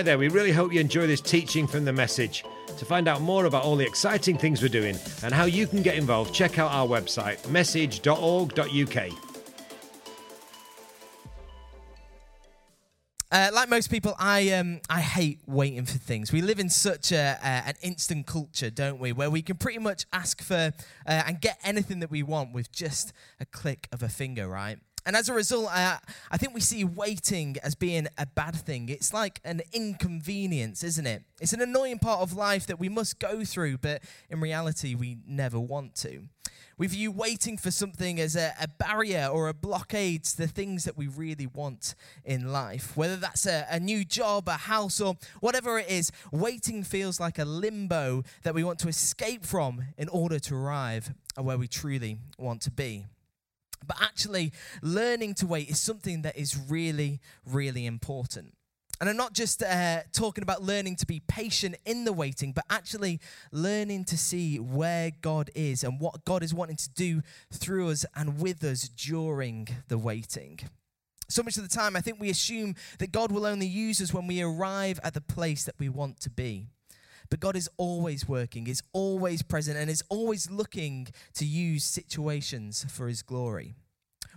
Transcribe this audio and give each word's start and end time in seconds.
Hi 0.00 0.04
there, 0.04 0.16
we 0.16 0.28
really 0.28 0.50
hope 0.50 0.72
you 0.72 0.80
enjoy 0.80 1.06
this 1.06 1.20
teaching 1.20 1.66
from 1.66 1.84
the 1.84 1.92
message. 1.92 2.42
To 2.78 2.86
find 2.86 3.06
out 3.06 3.20
more 3.20 3.44
about 3.44 3.64
all 3.64 3.76
the 3.76 3.84
exciting 3.84 4.38
things 4.38 4.62
we're 4.62 4.68
doing 4.68 4.96
and 5.22 5.34
how 5.34 5.44
you 5.44 5.66
can 5.66 5.82
get 5.82 5.96
involved, 5.96 6.32
check 6.32 6.58
out 6.58 6.72
our 6.72 6.86
website, 6.86 7.46
message.org.uk. 7.50 9.10
Uh, 13.30 13.50
like 13.52 13.68
most 13.68 13.90
people, 13.90 14.14
I 14.18 14.52
um, 14.52 14.80
I 14.88 15.02
hate 15.02 15.40
waiting 15.46 15.84
for 15.84 15.98
things. 15.98 16.32
We 16.32 16.40
live 16.40 16.58
in 16.58 16.70
such 16.70 17.12
a, 17.12 17.38
uh, 17.42 17.68
an 17.68 17.74
instant 17.82 18.26
culture, 18.26 18.70
don't 18.70 19.00
we? 19.00 19.12
Where 19.12 19.28
we 19.28 19.42
can 19.42 19.58
pretty 19.58 19.80
much 19.80 20.06
ask 20.14 20.42
for 20.42 20.72
uh, 21.06 21.22
and 21.26 21.42
get 21.42 21.58
anything 21.62 22.00
that 22.00 22.10
we 22.10 22.22
want 22.22 22.54
with 22.54 22.72
just 22.72 23.12
a 23.38 23.44
click 23.44 23.86
of 23.92 24.02
a 24.02 24.08
finger, 24.08 24.48
right? 24.48 24.78
And 25.06 25.16
as 25.16 25.28
a 25.28 25.34
result, 25.34 25.70
I 25.72 25.98
think 26.36 26.54
we 26.54 26.60
see 26.60 26.84
waiting 26.84 27.56
as 27.62 27.74
being 27.74 28.06
a 28.18 28.26
bad 28.26 28.54
thing. 28.54 28.88
It's 28.88 29.12
like 29.12 29.40
an 29.44 29.62
inconvenience, 29.72 30.84
isn't 30.84 31.06
it? 31.06 31.22
It's 31.40 31.52
an 31.52 31.60
annoying 31.60 31.98
part 31.98 32.20
of 32.20 32.34
life 32.34 32.66
that 32.66 32.78
we 32.78 32.88
must 32.88 33.18
go 33.18 33.44
through, 33.44 33.78
but 33.78 34.02
in 34.28 34.40
reality, 34.40 34.94
we 34.94 35.18
never 35.26 35.58
want 35.58 35.94
to. 35.96 36.28
We 36.80 36.86
view 36.86 37.10
waiting 37.12 37.58
for 37.58 37.70
something 37.70 38.18
as 38.18 38.36
a, 38.36 38.54
a, 38.58 38.66
barrier 38.66 39.28
or 39.30 39.48
a 39.48 39.54
blockade 39.54 40.24
to 40.24 40.36
the 40.38 40.46
things 40.46 40.84
that 40.84 40.96
we 40.96 41.08
really 41.08 41.46
want 41.46 41.94
in 42.24 42.52
life. 42.52 42.96
Whether 42.96 43.16
that's 43.16 43.44
a, 43.44 43.66
a 43.70 43.78
new 43.78 44.02
job, 44.02 44.48
a 44.48 44.52
house, 44.52 44.98
or 44.98 45.16
whatever 45.40 45.78
it 45.78 45.90
is, 45.90 46.10
waiting 46.32 46.82
feels 46.82 47.20
like 47.20 47.38
a 47.38 47.44
limbo 47.44 48.22
that 48.44 48.54
we 48.54 48.64
want 48.64 48.78
to 48.78 48.88
escape 48.88 49.44
from 49.44 49.84
in 49.98 50.08
order 50.08 50.38
to 50.38 50.54
arrive 50.54 51.12
at 51.36 51.44
where 51.44 51.58
we 51.58 51.68
truly 51.68 52.16
want 52.38 52.62
to 52.62 52.70
be. 52.70 53.04
But 53.86 53.98
actually, 54.00 54.52
learning 54.82 55.34
to 55.36 55.46
wait 55.46 55.70
is 55.70 55.80
something 55.80 56.22
that 56.22 56.36
is 56.36 56.56
really, 56.68 57.20
really 57.44 57.86
important. 57.86 58.54
And 59.00 59.08
I'm 59.08 59.16
not 59.16 59.32
just 59.32 59.62
uh, 59.62 60.02
talking 60.12 60.42
about 60.42 60.62
learning 60.62 60.96
to 60.96 61.06
be 61.06 61.20
patient 61.20 61.76
in 61.86 62.04
the 62.04 62.12
waiting, 62.12 62.52
but 62.52 62.64
actually 62.68 63.18
learning 63.50 64.04
to 64.06 64.18
see 64.18 64.58
where 64.58 65.10
God 65.22 65.50
is 65.54 65.82
and 65.82 65.98
what 65.98 66.24
God 66.26 66.42
is 66.42 66.52
wanting 66.52 66.76
to 66.76 66.90
do 66.90 67.22
through 67.50 67.88
us 67.88 68.04
and 68.14 68.38
with 68.38 68.62
us 68.62 68.90
during 68.90 69.68
the 69.88 69.96
waiting. 69.96 70.60
So 71.30 71.42
much 71.42 71.56
of 71.56 71.62
the 71.62 71.74
time, 71.74 71.96
I 71.96 72.00
think 72.02 72.20
we 72.20 72.28
assume 72.28 72.74
that 72.98 73.10
God 73.10 73.32
will 73.32 73.46
only 73.46 73.66
use 73.66 74.02
us 74.02 74.12
when 74.12 74.26
we 74.26 74.42
arrive 74.42 75.00
at 75.02 75.14
the 75.14 75.20
place 75.22 75.64
that 75.64 75.76
we 75.78 75.88
want 75.88 76.20
to 76.20 76.30
be. 76.30 76.66
But 77.30 77.40
God 77.40 77.56
is 77.56 77.68
always 77.76 78.28
working, 78.28 78.66
is 78.66 78.82
always 78.92 79.42
present, 79.42 79.78
and 79.78 79.88
is 79.88 80.02
always 80.08 80.50
looking 80.50 81.08
to 81.34 81.46
use 81.46 81.84
situations 81.84 82.84
for 82.90 83.08
His 83.08 83.22
glory. 83.22 83.74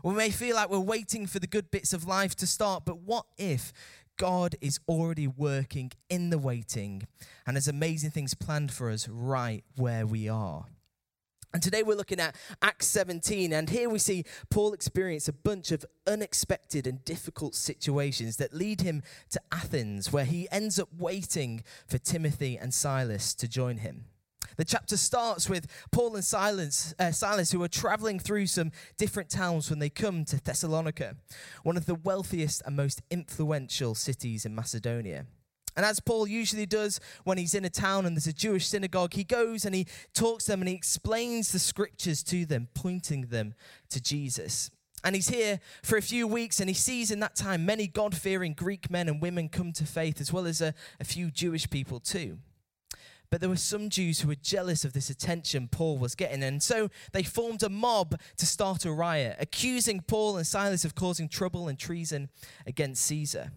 We 0.03 0.13
may 0.13 0.29
feel 0.29 0.55
like 0.55 0.69
we're 0.69 0.79
waiting 0.79 1.27
for 1.27 1.39
the 1.39 1.47
good 1.47 1.71
bits 1.71 1.93
of 1.93 2.05
life 2.05 2.35
to 2.35 2.47
start, 2.47 2.83
but 2.85 2.99
what 2.99 3.25
if 3.37 3.73
God 4.17 4.55
is 4.61 4.79
already 4.87 5.27
working 5.27 5.91
in 6.09 6.29
the 6.29 6.37
waiting 6.37 7.07
and 7.47 7.57
has 7.57 7.67
amazing 7.67 8.11
things 8.11 8.33
planned 8.33 8.71
for 8.71 8.91
us 8.91 9.07
right 9.07 9.63
where 9.75 10.05
we 10.05 10.29
are. 10.29 10.65
And 11.53 11.61
today 11.61 11.83
we're 11.83 11.95
looking 11.95 12.19
at 12.19 12.35
Acts 12.63 12.87
17, 12.87 13.53
and 13.53 13.69
here 13.69 13.87
we 13.87 13.99
see 13.99 14.23
Paul 14.49 14.73
experience 14.73 15.27
a 15.27 15.33
bunch 15.33 15.71
of 15.71 15.85
unexpected 16.07 16.87
and 16.87 17.05
difficult 17.05 17.53
situations 17.53 18.37
that 18.37 18.55
lead 18.55 18.81
him 18.81 19.03
to 19.29 19.39
Athens, 19.51 20.11
where 20.11 20.25
he 20.25 20.47
ends 20.51 20.79
up 20.79 20.89
waiting 20.97 21.63
for 21.85 21.99
Timothy 21.99 22.57
and 22.57 22.73
Silas 22.73 23.35
to 23.35 23.47
join 23.47 23.77
him. 23.77 24.05
The 24.57 24.65
chapter 24.65 24.97
starts 24.97 25.47
with 25.47 25.67
Paul 25.91 26.15
and 26.15 26.25
Silas, 26.25 26.95
uh, 26.97 27.11
Silas, 27.11 27.51
who 27.51 27.61
are 27.61 27.67
traveling 27.67 28.17
through 28.17 28.47
some 28.47 28.71
different 28.97 29.29
towns 29.29 29.69
when 29.69 29.77
they 29.77 29.89
come 29.91 30.25
to 30.25 30.43
Thessalonica, 30.43 31.17
one 31.61 31.77
of 31.77 31.85
the 31.85 31.95
wealthiest 31.95 32.63
and 32.65 32.75
most 32.75 33.03
influential 33.11 33.93
cities 33.93 34.43
in 34.43 34.55
Macedonia. 34.55 35.27
And 35.75 35.85
as 35.85 35.99
Paul 35.99 36.27
usually 36.27 36.65
does 36.65 36.99
when 37.23 37.37
he's 37.37 37.55
in 37.55 37.65
a 37.65 37.69
town 37.69 38.05
and 38.05 38.15
there's 38.15 38.27
a 38.27 38.33
Jewish 38.33 38.67
synagogue, 38.67 39.13
he 39.13 39.23
goes 39.23 39.65
and 39.65 39.73
he 39.73 39.87
talks 40.13 40.45
to 40.45 40.51
them 40.51 40.61
and 40.61 40.69
he 40.69 40.75
explains 40.75 41.51
the 41.51 41.59
scriptures 41.59 42.23
to 42.23 42.45
them, 42.45 42.67
pointing 42.73 43.27
them 43.27 43.55
to 43.89 44.01
Jesus. 44.01 44.69
And 45.03 45.15
he's 45.15 45.29
here 45.29 45.59
for 45.83 45.97
a 45.97 46.01
few 46.01 46.27
weeks, 46.27 46.61
and 46.61 46.69
he 46.69 46.73
sees 46.73 47.11
in 47.11 47.19
that 47.19 47.35
time 47.35 47.65
many 47.65 47.87
God 47.87 48.15
fearing 48.15 48.53
Greek 48.53 48.89
men 48.89 49.09
and 49.09 49.21
women 49.21 49.49
come 49.49 49.73
to 49.73 49.85
faith, 49.85 50.21
as 50.21 50.31
well 50.31 50.45
as 50.45 50.61
a, 50.61 50.73
a 50.99 51.03
few 51.03 51.29
Jewish 51.29 51.69
people 51.69 51.99
too. 51.99 52.37
But 53.29 53.41
there 53.41 53.49
were 53.49 53.55
some 53.57 53.89
Jews 53.89 54.21
who 54.21 54.27
were 54.27 54.35
jealous 54.35 54.85
of 54.85 54.93
this 54.93 55.09
attention 55.09 55.67
Paul 55.67 55.97
was 55.97 56.15
getting, 56.15 56.43
and 56.43 56.63
so 56.63 56.89
they 57.11 57.23
formed 57.23 57.63
a 57.63 57.69
mob 57.69 58.17
to 58.37 58.45
start 58.45 58.85
a 58.85 58.91
riot, 58.91 59.37
accusing 59.39 60.01
Paul 60.01 60.37
and 60.37 60.47
Silas 60.47 60.85
of 60.85 60.95
causing 60.95 61.27
trouble 61.27 61.67
and 61.67 61.77
treason 61.77 62.29
against 62.65 63.03
Caesar. 63.05 63.51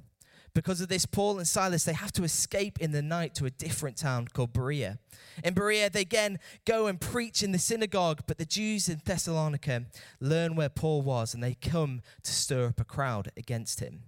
Because 0.56 0.81
of 0.81 0.89
this, 0.89 1.05
Paul 1.05 1.37
and 1.37 1.47
Silas, 1.47 1.84
they 1.84 1.93
have 1.93 2.12
to 2.12 2.25
escape 2.25 2.78
in 2.81 2.91
the 2.91 3.03
night 3.03 3.34
to 3.34 3.44
a 3.44 3.50
different 3.50 3.99
town 3.99 4.27
called 4.33 4.55
Berea. 4.55 4.99
In 5.44 5.53
Berea, 5.53 5.91
they 5.91 6.00
again 6.00 6.39
go 6.65 6.87
and 6.87 6.99
preach 6.99 7.43
in 7.43 7.53
the 7.53 7.59
synagogue, 7.59 8.22
but 8.27 8.39
the 8.39 8.47
Jews 8.47 8.89
in 8.89 9.03
Thessalonica 9.05 9.84
learn 10.19 10.56
where 10.56 10.71
Paul 10.71 11.03
was 11.03 11.34
and 11.34 11.43
they 11.43 11.56
come 11.56 12.00
to 12.22 12.33
stir 12.33 12.69
up 12.69 12.81
a 12.81 12.84
crowd 12.84 13.31
against 13.37 13.81
him. 13.81 14.05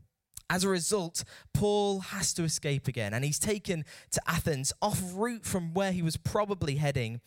As 0.49 0.65
a 0.65 0.71
result, 0.71 1.23
Paul 1.53 2.01
has 2.01 2.33
to 2.33 2.45
escape 2.45 2.89
again, 2.89 3.13
and 3.13 3.27
he's 3.27 3.39
taken 3.39 3.85
to 4.13 4.23
Athens, 4.27 4.73
off 4.81 5.03
route 5.13 5.45
from 5.45 5.75
where 5.75 5.93
he 5.93 6.01
was 6.01 6.17
probably 6.17 6.77
heading. 6.77 7.21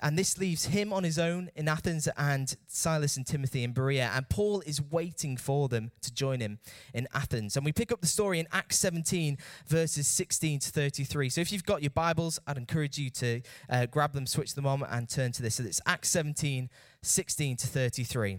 And 0.00 0.18
this 0.18 0.38
leaves 0.38 0.66
him 0.66 0.92
on 0.92 1.04
his 1.04 1.18
own 1.18 1.50
in 1.54 1.68
Athens 1.68 2.08
and 2.16 2.54
Silas 2.66 3.16
and 3.16 3.26
Timothy 3.26 3.62
in 3.64 3.72
Berea. 3.72 4.10
And 4.14 4.28
Paul 4.28 4.60
is 4.66 4.82
waiting 4.82 5.36
for 5.36 5.68
them 5.68 5.92
to 6.02 6.12
join 6.12 6.40
him 6.40 6.58
in 6.92 7.08
Athens. 7.14 7.56
And 7.56 7.64
we 7.64 7.72
pick 7.72 7.92
up 7.92 8.00
the 8.00 8.06
story 8.06 8.40
in 8.40 8.48
Acts 8.52 8.78
17, 8.78 9.38
verses 9.66 10.06
16 10.08 10.60
to 10.60 10.70
33. 10.70 11.28
So 11.30 11.40
if 11.40 11.52
you've 11.52 11.64
got 11.64 11.82
your 11.82 11.90
Bibles, 11.90 12.40
I'd 12.46 12.58
encourage 12.58 12.98
you 12.98 13.10
to 13.10 13.40
uh, 13.70 13.86
grab 13.86 14.12
them, 14.12 14.26
switch 14.26 14.54
them 14.54 14.66
on, 14.66 14.82
and 14.82 15.08
turn 15.08 15.32
to 15.32 15.42
this. 15.42 15.56
So 15.56 15.64
it's 15.64 15.80
Acts 15.86 16.08
17, 16.08 16.68
16 17.02 17.56
to 17.56 17.66
33. 17.66 18.38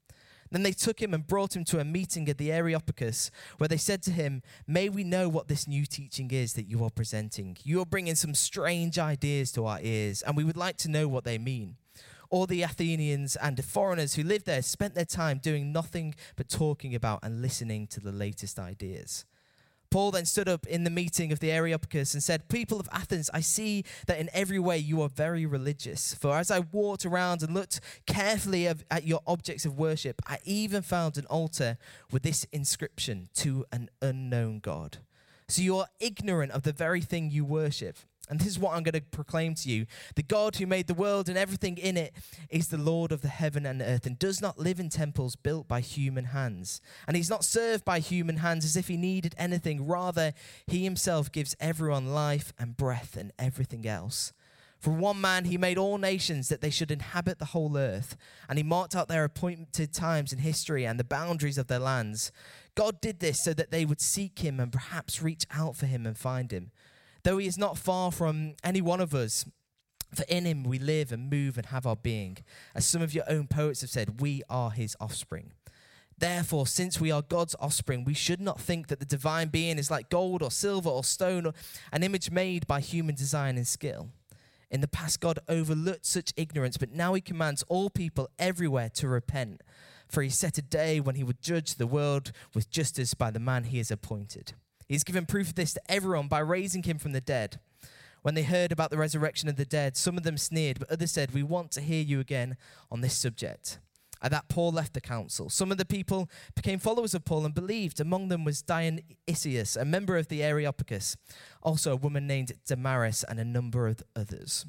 Then 0.51 0.63
they 0.63 0.73
took 0.73 1.01
him 1.01 1.13
and 1.13 1.25
brought 1.25 1.55
him 1.55 1.63
to 1.65 1.79
a 1.79 1.85
meeting 1.85 2.27
at 2.27 2.37
the 2.37 2.51
Areopagus, 2.51 3.31
where 3.57 3.69
they 3.69 3.77
said 3.77 4.03
to 4.03 4.11
him, 4.11 4.43
May 4.67 4.89
we 4.89 5.03
know 5.03 5.29
what 5.29 5.47
this 5.47 5.67
new 5.67 5.85
teaching 5.85 6.29
is 6.31 6.53
that 6.53 6.67
you 6.69 6.83
are 6.83 6.89
presenting. 6.89 7.57
You 7.63 7.81
are 7.81 7.85
bringing 7.85 8.15
some 8.15 8.35
strange 8.35 8.99
ideas 8.99 9.51
to 9.53 9.65
our 9.65 9.79
ears, 9.81 10.21
and 10.21 10.35
we 10.35 10.43
would 10.43 10.57
like 10.57 10.77
to 10.77 10.89
know 10.89 11.07
what 11.07 11.23
they 11.23 11.37
mean. 11.37 11.77
All 12.29 12.45
the 12.45 12.61
Athenians 12.61 13.35
and 13.37 13.57
the 13.57 13.63
foreigners 13.63 14.15
who 14.15 14.23
lived 14.23 14.45
there 14.45 14.61
spent 14.61 14.93
their 14.93 15.05
time 15.05 15.39
doing 15.39 15.71
nothing 15.71 16.15
but 16.35 16.49
talking 16.49 16.95
about 16.95 17.19
and 17.23 17.41
listening 17.41 17.87
to 17.87 17.99
the 17.99 18.11
latest 18.11 18.59
ideas. 18.59 19.25
Paul 19.91 20.11
then 20.11 20.25
stood 20.25 20.47
up 20.47 20.65
in 20.65 20.85
the 20.85 20.89
meeting 20.89 21.33
of 21.33 21.39
the 21.39 21.51
Areopagus 21.51 22.13
and 22.13 22.23
said, 22.23 22.47
People 22.47 22.79
of 22.79 22.87
Athens, 22.93 23.29
I 23.33 23.41
see 23.41 23.83
that 24.07 24.19
in 24.19 24.29
every 24.33 24.57
way 24.57 24.77
you 24.77 25.01
are 25.01 25.09
very 25.09 25.45
religious. 25.45 26.13
For 26.13 26.37
as 26.37 26.49
I 26.49 26.59
walked 26.59 27.05
around 27.05 27.43
and 27.43 27.53
looked 27.53 27.81
carefully 28.05 28.67
at 28.67 29.03
your 29.03 29.19
objects 29.27 29.65
of 29.65 29.77
worship, 29.77 30.21
I 30.25 30.39
even 30.45 30.81
found 30.81 31.17
an 31.17 31.25
altar 31.25 31.77
with 32.09 32.23
this 32.23 32.45
inscription 32.53 33.27
to 33.35 33.65
an 33.73 33.89
unknown 34.01 34.59
God. 34.59 34.99
So 35.49 35.61
you 35.61 35.75
are 35.77 35.87
ignorant 35.99 36.53
of 36.53 36.63
the 36.63 36.71
very 36.71 37.01
thing 37.01 37.29
you 37.29 37.43
worship. 37.43 37.97
And 38.29 38.39
this 38.39 38.47
is 38.47 38.59
what 38.59 38.73
I'm 38.73 38.83
going 38.83 38.93
to 38.93 39.01
proclaim 39.01 39.55
to 39.55 39.69
you. 39.69 39.85
The 40.15 40.23
God 40.23 40.55
who 40.55 40.65
made 40.65 40.87
the 40.87 40.93
world 40.93 41.27
and 41.27 41.37
everything 41.37 41.77
in 41.77 41.97
it 41.97 42.13
is 42.49 42.67
the 42.67 42.77
Lord 42.77 43.11
of 43.11 43.21
the 43.21 43.27
heaven 43.27 43.65
and 43.65 43.81
earth 43.81 44.05
and 44.05 44.17
does 44.17 44.41
not 44.41 44.57
live 44.57 44.79
in 44.79 44.89
temples 44.89 45.35
built 45.35 45.67
by 45.67 45.81
human 45.81 46.25
hands. 46.25 46.79
And 47.07 47.17
he's 47.17 47.29
not 47.29 47.43
served 47.43 47.83
by 47.83 47.99
human 47.99 48.37
hands 48.37 48.63
as 48.63 48.77
if 48.77 48.87
he 48.87 48.95
needed 48.95 49.35
anything. 49.37 49.85
Rather, 49.85 50.33
he 50.65 50.83
himself 50.83 51.31
gives 51.31 51.55
everyone 51.59 52.13
life 52.13 52.53
and 52.57 52.77
breath 52.77 53.17
and 53.17 53.33
everything 53.37 53.85
else. 53.85 54.31
For 54.79 54.91
one 54.91 55.21
man, 55.21 55.45
he 55.45 55.59
made 55.59 55.77
all 55.77 55.99
nations 55.99 56.49
that 56.49 56.61
they 56.61 56.71
should 56.71 56.89
inhabit 56.89 57.37
the 57.37 57.45
whole 57.45 57.77
earth, 57.77 58.17
and 58.49 58.57
he 58.57 58.63
marked 58.63 58.95
out 58.95 59.07
their 59.07 59.23
appointed 59.23 59.93
times 59.93 60.33
in 60.33 60.39
history 60.39 60.87
and 60.87 60.99
the 60.99 61.03
boundaries 61.03 61.59
of 61.59 61.67
their 61.67 61.77
lands. 61.77 62.31
God 62.73 62.99
did 62.99 63.19
this 63.19 63.43
so 63.43 63.53
that 63.53 63.69
they 63.69 63.85
would 63.85 64.01
seek 64.01 64.39
him 64.39 64.59
and 64.59 64.71
perhaps 64.71 65.21
reach 65.21 65.45
out 65.51 65.75
for 65.75 65.85
him 65.85 66.07
and 66.07 66.17
find 66.17 66.51
him 66.51 66.71
though 67.23 67.37
he 67.37 67.47
is 67.47 67.57
not 67.57 67.77
far 67.77 68.11
from 68.11 68.55
any 68.63 68.81
one 68.81 69.01
of 69.01 69.13
us. 69.13 69.45
For 70.13 70.23
in 70.27 70.45
him 70.45 70.63
we 70.63 70.77
live 70.77 71.11
and 71.11 71.29
move 71.29 71.57
and 71.57 71.67
have 71.67 71.85
our 71.85 71.95
being. 71.95 72.37
As 72.75 72.85
some 72.85 73.01
of 73.01 73.13
your 73.13 73.23
own 73.29 73.47
poets 73.47 73.81
have 73.81 73.89
said, 73.89 74.19
we 74.19 74.43
are 74.49 74.71
his 74.71 74.97
offspring. 74.99 75.53
Therefore, 76.17 76.67
since 76.67 76.99
we 76.99 77.11
are 77.11 77.23
God's 77.23 77.55
offspring, 77.59 78.03
we 78.03 78.13
should 78.13 78.41
not 78.41 78.59
think 78.59 78.87
that 78.87 78.99
the 78.99 79.05
divine 79.05 79.47
being 79.47 79.79
is 79.79 79.89
like 79.89 80.09
gold 80.09 80.43
or 80.43 80.51
silver 80.51 80.89
or 80.89 81.03
stone 81.03 81.47
or 81.47 81.53
an 81.91 82.03
image 82.03 82.29
made 82.29 82.67
by 82.67 82.79
human 82.79 83.15
design 83.15 83.57
and 83.57 83.65
skill. 83.65 84.09
In 84.69 84.81
the 84.81 84.87
past, 84.87 85.19
God 85.19 85.39
overlooked 85.49 86.05
such 86.05 86.33
ignorance, 86.37 86.77
but 86.77 86.91
now 86.91 87.13
he 87.13 87.21
commands 87.21 87.63
all 87.67 87.89
people 87.89 88.29
everywhere 88.37 88.89
to 88.95 89.07
repent. 89.07 89.61
For 90.07 90.21
he 90.21 90.29
set 90.29 90.57
a 90.57 90.61
day 90.61 90.99
when 90.99 91.15
he 91.15 91.23
would 91.23 91.41
judge 91.41 91.75
the 91.75 91.87
world 91.87 92.31
with 92.53 92.69
justice 92.69 93.13
by 93.13 93.31
the 93.31 93.39
man 93.39 93.63
he 93.63 93.79
has 93.79 93.89
appointed. 93.89 94.53
He's 94.91 95.05
given 95.05 95.25
proof 95.25 95.47
of 95.47 95.55
this 95.55 95.73
to 95.75 95.81
everyone 95.89 96.27
by 96.27 96.39
raising 96.39 96.83
him 96.83 96.97
from 96.97 97.13
the 97.13 97.21
dead. 97.21 97.61
When 98.23 98.35
they 98.35 98.43
heard 98.43 98.73
about 98.73 98.89
the 98.89 98.97
resurrection 98.97 99.47
of 99.47 99.55
the 99.55 99.63
dead, 99.63 99.95
some 99.95 100.17
of 100.17 100.23
them 100.23 100.37
sneered, 100.37 100.79
but 100.79 100.91
others 100.91 101.13
said, 101.13 101.31
We 101.31 101.43
want 101.43 101.71
to 101.71 101.81
hear 101.81 102.03
you 102.03 102.19
again 102.19 102.57
on 102.91 102.99
this 102.99 103.17
subject. 103.17 103.79
At 104.21 104.31
that, 104.31 104.49
Paul 104.49 104.73
left 104.73 104.93
the 104.93 104.99
council. 104.99 105.49
Some 105.49 105.71
of 105.71 105.77
the 105.77 105.85
people 105.85 106.29
became 106.57 106.77
followers 106.77 107.13
of 107.13 107.23
Paul 107.23 107.45
and 107.45 107.55
believed. 107.55 108.01
Among 108.01 108.27
them 108.27 108.43
was 108.43 108.61
Dionysius, 108.61 109.77
a 109.77 109.85
member 109.85 110.17
of 110.17 110.27
the 110.27 110.43
Areopagus, 110.43 111.15
also 111.63 111.93
a 111.93 111.95
woman 111.95 112.27
named 112.27 112.51
Damaris, 112.67 113.23
and 113.23 113.39
a 113.39 113.45
number 113.45 113.87
of 113.87 114.03
others. 114.13 114.65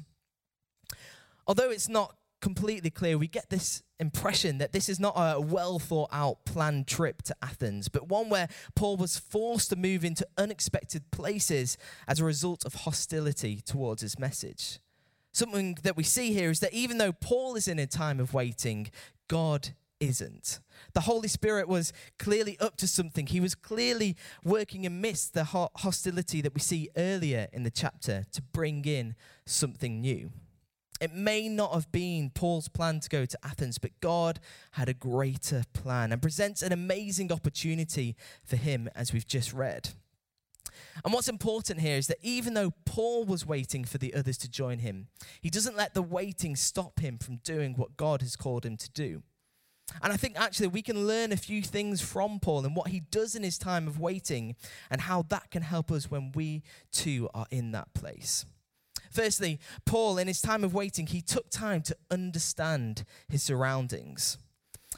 Although 1.45 1.69
it's 1.69 1.89
not 1.89 2.15
completely 2.43 2.89
clear, 2.89 3.17
we 3.17 3.29
get 3.29 3.49
this 3.49 3.83
impression 4.01 4.57
that 4.57 4.73
this 4.73 4.89
is 4.89 4.99
not 4.99 5.13
a 5.15 5.39
well 5.39 5.79
thought 5.79 6.09
out 6.11 6.43
planned 6.43 6.87
trip 6.87 7.21
to 7.21 7.33
Athens, 7.41 7.87
but 7.87 8.09
one 8.09 8.27
where 8.27 8.49
Paul 8.75 8.97
was 8.97 9.17
forced 9.17 9.69
to 9.69 9.77
move 9.77 10.03
into 10.03 10.27
unexpected 10.37 11.09
places 11.09 11.77
as 12.05 12.19
a 12.19 12.25
result 12.25 12.65
of 12.65 12.73
hostility 12.73 13.61
towards 13.65 14.01
his 14.01 14.19
message. 14.19 14.81
Something 15.31 15.77
that 15.83 15.95
we 15.95 16.03
see 16.03 16.33
here 16.33 16.49
is 16.49 16.59
that 16.59 16.73
even 16.73 16.97
though 16.97 17.13
Paul 17.13 17.55
is 17.55 17.69
in 17.69 17.79
a 17.79 17.87
time 17.87 18.19
of 18.19 18.33
waiting, 18.33 18.91
God 19.29 19.69
isn't. 20.01 20.59
The 20.93 21.01
Holy 21.01 21.29
Spirit 21.29 21.69
was 21.69 21.93
clearly 22.19 22.59
up 22.59 22.75
to 22.77 22.89
something. 22.89 23.25
He 23.25 23.39
was 23.39 23.55
clearly 23.55 24.17
working 24.43 24.85
amidst 24.85 25.33
the 25.33 25.45
hostility 25.45 26.41
that 26.41 26.53
we 26.53 26.59
see 26.59 26.89
earlier 26.97 27.47
in 27.53 27.63
the 27.63 27.71
chapter 27.71 28.25
to 28.33 28.41
bring 28.41 28.83
in 28.83 29.15
something 29.45 30.01
new. 30.01 30.29
It 31.03 31.13
may 31.13 31.49
not 31.49 31.73
have 31.73 31.91
been 31.91 32.29
Paul's 32.29 32.69
plan 32.69 33.01
to 33.01 33.09
go 33.09 33.25
to 33.25 33.37
Athens, 33.43 33.77
but 33.77 33.91
God 33.99 34.39
had 34.71 34.87
a 34.87 34.93
greater 34.93 35.63
plan 35.73 36.13
and 36.13 36.21
presents 36.21 36.61
an 36.61 36.71
amazing 36.71 37.29
opportunity 37.29 38.15
for 38.45 38.55
him, 38.55 38.87
as 38.95 39.11
we've 39.11 39.27
just 39.27 39.51
read. 39.51 39.89
And 41.03 41.13
what's 41.13 41.27
important 41.27 41.81
here 41.81 41.97
is 41.97 42.07
that 42.07 42.19
even 42.21 42.53
though 42.53 42.71
Paul 42.85 43.25
was 43.25 43.45
waiting 43.45 43.83
for 43.83 43.97
the 43.97 44.13
others 44.13 44.37
to 44.37 44.49
join 44.49 44.79
him, 44.79 45.07
he 45.41 45.49
doesn't 45.49 45.75
let 45.75 45.93
the 45.93 46.01
waiting 46.01 46.55
stop 46.55 47.01
him 47.01 47.17
from 47.17 47.41
doing 47.43 47.73
what 47.73 47.97
God 47.97 48.21
has 48.21 48.37
called 48.37 48.65
him 48.65 48.77
to 48.77 48.89
do. 48.89 49.23
And 50.01 50.13
I 50.13 50.15
think 50.15 50.39
actually 50.39 50.67
we 50.67 50.81
can 50.81 51.05
learn 51.05 51.33
a 51.33 51.37
few 51.37 51.61
things 51.61 51.99
from 51.99 52.39
Paul 52.39 52.65
and 52.65 52.77
what 52.77 52.87
he 52.87 53.01
does 53.01 53.35
in 53.35 53.43
his 53.43 53.57
time 53.57 53.89
of 53.89 53.99
waiting 53.99 54.55
and 54.89 55.01
how 55.01 55.23
that 55.23 55.51
can 55.51 55.63
help 55.63 55.91
us 55.91 56.09
when 56.09 56.31
we 56.31 56.63
too 56.93 57.29
are 57.33 57.47
in 57.51 57.73
that 57.73 57.93
place. 57.93 58.45
Firstly, 59.13 59.59
Paul, 59.85 60.17
in 60.17 60.27
his 60.27 60.41
time 60.41 60.63
of 60.63 60.73
waiting, 60.73 61.05
he 61.05 61.21
took 61.21 61.51
time 61.51 61.83
to 61.83 61.95
understand 62.09 63.05
his 63.29 63.43
surroundings. 63.43 64.39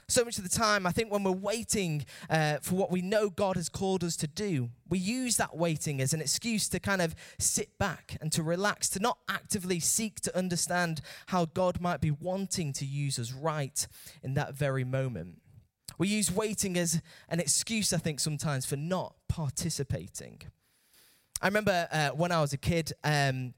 So 0.07 0.23
much 0.23 0.37
of 0.37 0.43
the 0.43 0.57
time, 0.57 0.87
I 0.87 0.91
think 0.91 1.11
when 1.11 1.23
we're 1.23 1.31
waiting 1.31 2.05
uh, 2.29 2.57
for 2.61 2.75
what 2.75 2.91
we 2.91 3.01
know 3.01 3.29
God 3.29 3.57
has 3.57 3.67
called 3.67 4.03
us 4.03 4.15
to 4.17 4.27
do, 4.27 4.69
we 4.87 4.99
use 4.99 5.35
that 5.37 5.57
waiting 5.57 5.99
as 5.99 6.13
an 6.13 6.21
excuse 6.21 6.69
to 6.69 6.79
kind 6.79 7.01
of 7.01 7.13
sit 7.39 7.77
back 7.77 8.17
and 8.21 8.31
to 8.31 8.43
relax, 8.43 8.87
to 8.91 8.99
not 8.99 9.17
actively 9.27 9.81
seek 9.81 10.21
to 10.21 10.37
understand 10.37 11.01
how 11.27 11.45
God 11.45 11.81
might 11.81 11.99
be 11.99 12.11
wanting 12.11 12.71
to 12.73 12.85
use 12.85 13.19
us 13.19 13.33
right 13.33 13.85
in 14.23 14.35
that 14.35 14.55
very 14.55 14.83
moment. 14.85 15.41
We 15.97 16.07
use 16.07 16.31
waiting 16.31 16.77
as 16.77 17.01
an 17.27 17.41
excuse, 17.41 17.91
I 17.91 17.97
think, 17.97 18.19
sometimes 18.21 18.65
for 18.65 18.77
not 18.77 19.15
participating. 19.27 20.41
I 21.41 21.47
remember 21.47 21.87
uh, 21.91 22.09
when 22.09 22.31
I 22.31 22.41
was 22.41 22.53
a 22.53 22.57
kid, 22.57 22.93
um, 23.03 23.53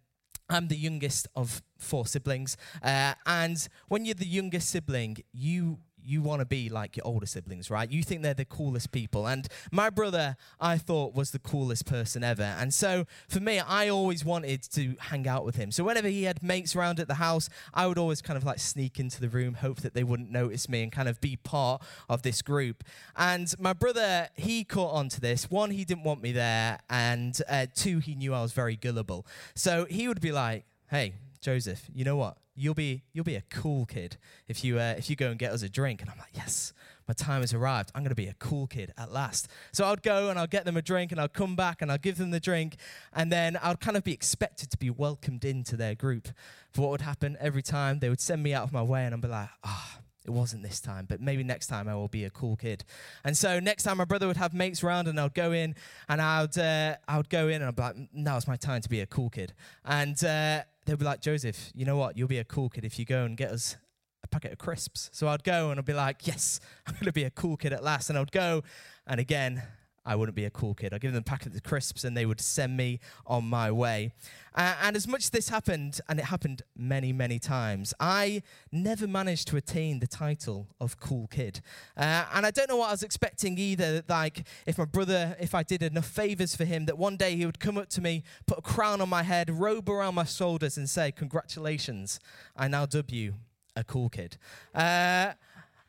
I'm 0.50 0.68
the 0.68 0.78
youngest 0.78 1.28
of 1.36 1.62
four 1.78 2.06
siblings. 2.06 2.58
Uh, 2.82 3.14
and 3.26 3.68
when 3.88 4.06
you're 4.06 4.16
the 4.16 4.26
youngest 4.26 4.70
sibling, 4.70 5.18
you 5.34 5.80
you 6.08 6.22
want 6.22 6.40
to 6.40 6.46
be 6.46 6.70
like 6.70 6.96
your 6.96 7.06
older 7.06 7.26
siblings, 7.26 7.70
right? 7.70 7.92
You 7.92 8.02
think 8.02 8.22
they're 8.22 8.34
the 8.34 8.46
coolest 8.46 8.92
people. 8.92 9.28
And 9.28 9.48
my 9.72 9.90
brother, 9.90 10.38
I 10.60 10.78
thought, 10.78 11.14
was 11.14 11.32
the 11.32 11.40
coolest 11.40 11.86
person 11.86 12.24
ever. 12.24 12.44
And 12.44 12.74
so 12.74 13.06
for 13.28 13.40
me, 13.40 13.60
I 13.60 13.90
always 13.90 14.24
wanted 14.24 14.64
to 14.72 14.96
hang 15.00 15.28
out 15.28 15.44
with 15.44 15.56
him. 15.56 15.72
So 15.72 15.84
whenever 15.84 16.08
he 16.08 16.24
had 16.24 16.42
mates 16.42 16.76
around 16.76 17.00
at 17.00 17.08
the 17.08 17.16
house, 17.16 17.50
I 17.74 17.88
would 17.88 17.98
always 17.98 18.22
kind 18.22 18.38
of 18.38 18.46
like 18.46 18.60
sneak 18.60 19.00
into 19.00 19.20
the 19.20 19.30
room, 19.30 19.56
hope 19.56 19.82
that 19.82 19.94
they 19.94 20.04
wouldn't 20.04 20.32
notice 20.32 20.70
me, 20.70 20.84
and 20.84 20.92
kind 20.92 21.10
of 21.10 21.20
be 21.20 21.36
part 21.36 21.82
of 22.10 22.22
this 22.22 22.42
group. 22.42 22.84
And 23.16 23.54
my 23.60 23.74
brother, 23.74 24.30
he 24.36 24.64
caught 24.64 24.94
on 24.94 25.10
to 25.10 25.20
this. 25.20 25.52
One, 25.52 25.72
he 25.72 25.84
didn't 25.84 26.04
want 26.04 26.22
me 26.22 26.32
there. 26.32 26.80
And 26.90 27.40
uh, 27.50 27.68
two, 27.74 28.00
he 28.00 28.16
knew 28.16 28.34
I 28.34 28.42
was 28.42 28.54
very 28.54 28.76
gullible. 28.76 29.26
So 29.56 29.86
he 29.86 30.08
would 30.08 30.22
be 30.22 30.32
like, 30.32 30.66
hey, 30.90 31.16
Joseph, 31.48 31.90
you 31.94 32.04
know 32.04 32.18
what? 32.18 32.40
You'll 32.56 32.74
be 32.74 33.04
you'll 33.14 33.24
be 33.24 33.38
a 33.38 33.44
cool 33.50 33.86
kid 33.86 34.18
if 34.50 34.66
you 34.66 34.80
uh, 34.80 34.96
if 34.98 35.10
you 35.10 35.16
go 35.16 35.30
and 35.30 35.40
get 35.40 35.54
us 35.54 35.62
a 35.62 35.70
drink. 35.70 36.02
And 36.02 36.10
I'm 36.10 36.18
like, 36.18 36.36
yes, 36.36 36.74
my 37.08 37.14
time 37.14 37.40
has 37.40 37.54
arrived. 37.54 37.90
I'm 37.96 38.02
going 38.02 38.10
to 38.10 38.16
be 38.16 38.28
a 38.28 38.34
cool 38.34 38.68
kid 38.68 38.92
at 38.98 39.14
last. 39.14 39.48
So 39.72 39.86
I'd 39.86 40.04
go 40.04 40.30
and 40.30 40.38
I'll 40.38 40.46
get 40.46 40.66
them 40.66 40.76
a 40.76 40.82
drink 40.82 41.14
and 41.14 41.22
I'll 41.22 41.30
come 41.30 41.56
back 41.56 41.82
and 41.82 41.90
I'll 41.90 41.98
give 41.98 42.18
them 42.18 42.32
the 42.32 42.42
drink. 42.42 42.76
And 43.14 43.32
then 43.32 43.56
I'd 43.64 43.80
kind 43.80 43.96
of 43.96 44.04
be 44.04 44.12
expected 44.12 44.70
to 44.72 44.78
be 44.78 44.90
welcomed 44.90 45.46
into 45.46 45.78
their 45.78 45.96
group. 45.96 46.28
For 46.74 46.82
what 46.82 46.92
would 46.92 47.02
happen 47.02 47.38
every 47.40 47.64
time, 47.64 48.00
they 48.00 48.10
would 48.10 48.20
send 48.20 48.44
me 48.44 48.54
out 48.54 48.66
of 48.66 48.74
my 48.74 48.84
way 48.84 49.06
and 49.06 49.16
I'd 49.16 49.22
be 49.22 49.30
like, 49.30 49.48
ah. 49.64 50.00
Oh, 50.00 50.07
it 50.28 50.32
wasn't 50.32 50.62
this 50.62 50.80
time, 50.82 51.06
but 51.08 51.22
maybe 51.22 51.44
next 51.44 51.68
time 51.68 51.88
I 51.88 51.96
will 51.96 52.08
be 52.08 52.26
a 52.26 52.30
cool 52.30 52.56
kid. 52.56 52.84
And 53.24 53.38
so 53.38 53.60
next 53.60 53.84
time 53.84 53.98
my 53.98 54.06
brother 54.06 54.28
would 54.28 54.38
have 54.38 54.54
mates 54.54 54.84
around 54.84 55.08
and 55.08 55.20
I'd 55.20 55.34
go 55.34 55.54
in 55.54 55.76
and 56.10 56.22
I 56.22 56.42
would, 56.42 56.58
uh, 56.58 56.96
I 57.08 57.18
would 57.18 57.30
go 57.30 57.48
in 57.48 57.56
and 57.62 57.66
I'd 57.66 57.76
be 57.76 57.82
like, 57.82 57.96
now's 58.14 58.48
my 58.48 58.58
time 58.58 58.82
to 58.82 58.90
be 58.90 59.00
a 59.00 59.06
cool 59.06 59.30
kid. 59.30 59.54
And 59.86 60.22
uh, 60.24 60.64
they'd 60.86 61.00
be 61.00 61.06
like, 61.06 61.22
Joseph, 61.22 61.72
you 61.74 61.86
know 61.86 61.98
what? 61.98 62.18
You'll 62.18 62.28
be 62.28 62.40
a 62.40 62.44
cool 62.44 62.70
kid 62.70 62.84
if 62.84 63.00
you 63.00 63.06
go 63.06 63.24
and 63.24 63.38
get 63.38 63.52
us 63.52 63.78
a 64.24 64.28
packet 64.28 64.52
of 64.52 64.58
crisps. 64.58 65.10
So 65.14 65.28
I'd 65.30 65.44
go 65.44 65.72
and 65.72 65.80
I'd 65.80 65.86
be 65.86 65.94
like, 65.94 66.28
yes, 66.28 66.60
I'm 66.86 66.94
going 66.96 67.06
to 67.06 67.14
be 67.14 67.24
a 67.24 67.32
cool 67.32 67.56
kid 67.56 67.72
at 67.72 67.84
last. 67.84 68.10
And 68.10 68.20
I'd 68.20 68.32
go, 68.32 68.64
and 69.06 69.20
again, 69.20 69.64
I 70.08 70.16
wouldn't 70.16 70.38
be 70.38 70.46
a 70.46 70.50
cool 70.50 70.74
kid. 70.74 70.94
I'd 70.94 71.02
give 71.02 71.12
them 71.12 71.20
a 71.20 71.22
packet 71.22 71.54
of 71.54 71.62
crisps 71.64 72.06
and 72.06 72.16
they 72.16 72.26
would 72.26 72.40
send 72.40 72.78
me 72.78 73.02
on 73.26 73.44
my 73.44 73.70
way. 73.70 74.14
Uh, 74.56 74.74
and 74.82 74.96
as 74.96 75.06
much 75.06 75.26
as 75.26 75.30
this 75.30 75.50
happened, 75.50 76.00
and 76.08 76.18
it 76.18 76.26
happened 76.26 76.62
many, 76.78 77.12
many 77.12 77.40
times, 77.40 77.94
I 78.00 78.42
never 78.72 79.06
managed 79.06 79.50
to 79.50 79.58
attain 79.58 80.00
the 80.00 80.08
title 80.08 80.70
of 80.80 80.98
cool 80.98 81.28
kid. 81.28 81.60
Uh, 81.98 82.26
and 82.34 82.46
I 82.46 82.52
don't 82.52 82.70
know 82.70 82.78
what 82.78 82.88
I 82.88 82.92
was 82.92 83.04
expecting 83.04 83.58
either. 83.58 84.02
Like, 84.08 84.48
if 84.66 84.78
my 84.78 84.86
brother, 84.86 85.36
if 85.42 85.54
I 85.54 85.62
did 85.62 85.84
enough 85.84 86.08
favors 86.08 86.56
for 86.56 86.64
him, 86.64 86.86
that 86.86 86.98
one 86.98 87.18
day 87.18 87.36
he 87.36 87.46
would 87.46 87.60
come 87.60 87.78
up 87.78 87.90
to 87.90 88.02
me, 88.02 88.24
put 88.48 88.58
a 88.60 88.62
crown 88.62 89.02
on 89.02 89.10
my 89.10 89.24
head, 89.24 89.50
robe 89.50 89.90
around 89.90 90.16
my 90.16 90.24
shoulders, 90.24 90.78
and 90.78 90.90
say, 90.90 91.12
Congratulations, 91.12 92.22
I 92.56 92.70
now 92.70 92.86
dub 92.86 93.12
you 93.12 93.34
a 93.76 93.84
cool 93.84 94.10
kid. 94.10 94.38
Uh, 94.74 95.34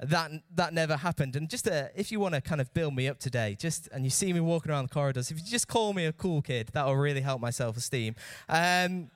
that 0.00 0.30
that 0.54 0.72
never 0.72 0.96
happened. 0.96 1.36
And 1.36 1.48
just 1.48 1.66
uh, 1.68 1.88
if 1.94 2.12
you 2.12 2.20
want 2.20 2.34
to 2.34 2.40
kind 2.40 2.60
of 2.60 2.72
build 2.74 2.94
me 2.94 3.08
up 3.08 3.18
today, 3.18 3.56
just 3.58 3.88
and 3.92 4.04
you 4.04 4.10
see 4.10 4.32
me 4.32 4.40
walking 4.40 4.70
around 4.70 4.88
the 4.88 4.94
corridors, 4.94 5.30
if 5.30 5.38
you 5.38 5.44
just 5.44 5.68
call 5.68 5.92
me 5.92 6.06
a 6.06 6.12
cool 6.12 6.42
kid, 6.42 6.70
that 6.72 6.86
will 6.86 6.96
really 6.96 7.20
help 7.20 7.40
my 7.40 7.50
self-esteem. 7.50 8.14
Um, 8.48 9.10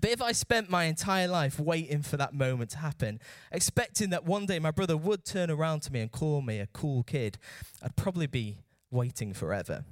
but 0.00 0.10
if 0.10 0.20
I 0.20 0.32
spent 0.32 0.68
my 0.68 0.84
entire 0.84 1.28
life 1.28 1.60
waiting 1.60 2.02
for 2.02 2.16
that 2.16 2.34
moment 2.34 2.70
to 2.70 2.78
happen, 2.78 3.20
expecting 3.52 4.10
that 4.10 4.24
one 4.24 4.46
day 4.46 4.58
my 4.58 4.72
brother 4.72 4.96
would 4.96 5.24
turn 5.24 5.50
around 5.50 5.80
to 5.82 5.92
me 5.92 6.00
and 6.00 6.10
call 6.10 6.42
me 6.42 6.58
a 6.58 6.66
cool 6.66 7.04
kid, 7.04 7.38
I'd 7.82 7.94
probably 7.94 8.26
be 8.26 8.58
waiting 8.90 9.32
forever. 9.34 9.84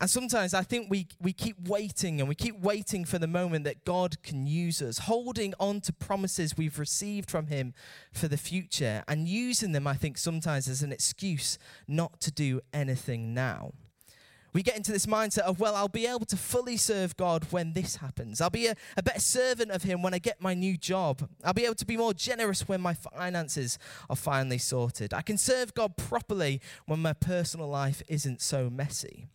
And 0.00 0.08
sometimes 0.08 0.54
I 0.54 0.62
think 0.62 0.88
we, 0.88 1.08
we 1.20 1.34
keep 1.34 1.68
waiting 1.68 2.20
and 2.20 2.28
we 2.28 2.34
keep 2.34 2.58
waiting 2.58 3.04
for 3.04 3.18
the 3.18 3.26
moment 3.26 3.64
that 3.64 3.84
God 3.84 4.22
can 4.22 4.46
use 4.46 4.80
us, 4.80 4.98
holding 4.98 5.52
on 5.60 5.82
to 5.82 5.92
promises 5.92 6.56
we've 6.56 6.78
received 6.78 7.30
from 7.30 7.48
Him 7.48 7.74
for 8.10 8.26
the 8.26 8.38
future 8.38 9.04
and 9.06 9.28
using 9.28 9.72
them, 9.72 9.86
I 9.86 9.94
think, 9.94 10.16
sometimes 10.16 10.68
as 10.68 10.82
an 10.82 10.90
excuse 10.90 11.58
not 11.86 12.18
to 12.22 12.30
do 12.30 12.62
anything 12.72 13.34
now. 13.34 13.72
We 14.52 14.62
get 14.62 14.76
into 14.76 14.90
this 14.90 15.06
mindset 15.06 15.40
of, 15.40 15.60
well, 15.60 15.76
I'll 15.76 15.86
be 15.86 16.06
able 16.06 16.26
to 16.26 16.36
fully 16.36 16.76
serve 16.78 17.16
God 17.16 17.46
when 17.50 17.74
this 17.74 17.96
happens. 17.96 18.40
I'll 18.40 18.50
be 18.50 18.66
a, 18.66 18.74
a 18.96 19.02
better 19.02 19.20
servant 19.20 19.70
of 19.70 19.82
Him 19.82 20.02
when 20.02 20.14
I 20.14 20.18
get 20.18 20.40
my 20.40 20.54
new 20.54 20.78
job. 20.78 21.28
I'll 21.44 21.52
be 21.52 21.66
able 21.66 21.76
to 21.76 21.86
be 21.86 21.98
more 21.98 22.14
generous 22.14 22.66
when 22.66 22.80
my 22.80 22.94
finances 22.94 23.78
are 24.08 24.16
finally 24.16 24.58
sorted. 24.58 25.12
I 25.12 25.22
can 25.22 25.36
serve 25.36 25.74
God 25.74 25.96
properly 25.98 26.60
when 26.86 27.00
my 27.00 27.12
personal 27.12 27.68
life 27.68 28.02
isn't 28.08 28.40
so 28.40 28.70
messy. 28.70 29.28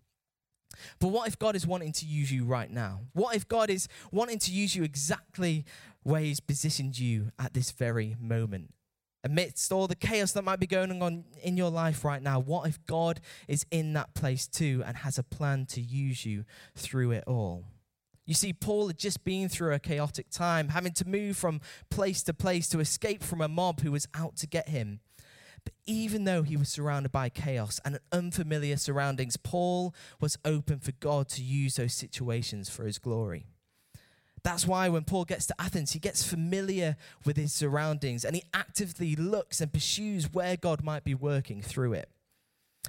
But 1.00 1.10
what 1.10 1.27
if 1.27 1.38
God 1.38 1.55
is 1.55 1.65
wanting 1.65 1.91
to 1.94 2.05
use 2.05 2.32
you 2.32 2.46
right 2.46 2.70
now? 2.70 3.01
What 3.13 3.36
if 3.36 3.48
God 3.48 3.70
is 3.70 3.88
wanting 4.12 4.39
to 4.39 4.51
use 4.51 4.75
you 4.75 4.84
exactly 4.84 5.65
where 6.03 6.22
He's 6.22 6.39
positioned 6.39 6.98
you 6.98 7.32
at 7.39 7.53
this 7.53 7.72
very 7.72 8.15
moment? 8.20 8.74
Amidst 9.24 9.72
all 9.72 9.88
the 9.88 9.96
chaos 9.96 10.34
that 10.34 10.44
might 10.44 10.60
be 10.60 10.67
going 10.67 11.01
on 11.01 11.24
in 11.41 11.58
your 11.58 11.72
life 11.72 12.05
right 12.05 12.22
now, 12.22 12.39
what 12.39 12.67
if 12.67 12.84
God 12.86 13.22
is 13.48 13.65
in 13.72 13.94
that 13.94 14.13
place 14.13 14.48
too 14.48 14.84
and 14.86 14.98
has 14.98 15.17
a 15.17 15.24
plan 15.24 15.65
to 15.67 15.82
use 15.82 16.25
you 16.25 16.46
through 16.75 17.12
it 17.12 17.24
all? 17.25 17.65
You 18.25 18.34
see, 18.34 18.53
Paul 18.53 18.88
had 18.88 18.98
just 18.98 19.24
been 19.24 19.50
through 19.50 19.74
a 19.74 19.79
chaotic 19.79 20.29
time, 20.32 20.70
having 20.70 20.94
to 20.94 21.08
move 21.08 21.38
from 21.38 21.62
place 21.89 22.24
to 22.24 22.34
place 22.34 22.67
to 22.70 22.79
escape 22.79 23.24
from 23.24 23.41
a 23.41 23.48
mob 23.48 23.82
who 23.82 23.91
was 23.91 24.08
out 24.15 24.36
to 24.38 24.48
get 24.48 24.70
him. 24.70 25.00
But 25.65 25.74
even 25.86 26.24
though 26.24 26.43
he 26.43 26.55
was 26.55 26.69
surrounded 26.69 27.12
by 27.12 27.27
chaos 27.27 27.81
and 27.84 28.00
unfamiliar 28.12 28.77
surroundings, 28.77 29.36
Paul 29.36 29.93
was 30.22 30.38
open 30.45 30.79
for 30.79 30.93
God 30.93 31.27
to 31.29 31.43
use 31.43 31.75
those 31.75 31.93
situations 31.93 32.69
for 32.69 32.86
his 32.86 33.00
glory. 33.00 33.48
That's 34.43 34.67
why 34.67 34.89
when 34.89 35.05
Paul 35.05 35.25
gets 35.25 35.48
to 35.48 35.55
Athens, 35.60 35.93
he 35.93 36.00
gets 36.00 36.24
familiar 36.24 36.98
with 37.25 37.36
his 37.36 37.51
surroundings 37.51 38.24
and 38.24 38.36
he 38.36 38.43
actively 38.53 39.15
looks 39.15 39.60
and 39.60 39.74
pursues 39.74 40.31
where 40.31 40.55
God 40.55 40.84
might 40.84 41.03
be 41.03 41.15
working 41.15 41.63
through 41.63 41.93
it. 41.93 42.10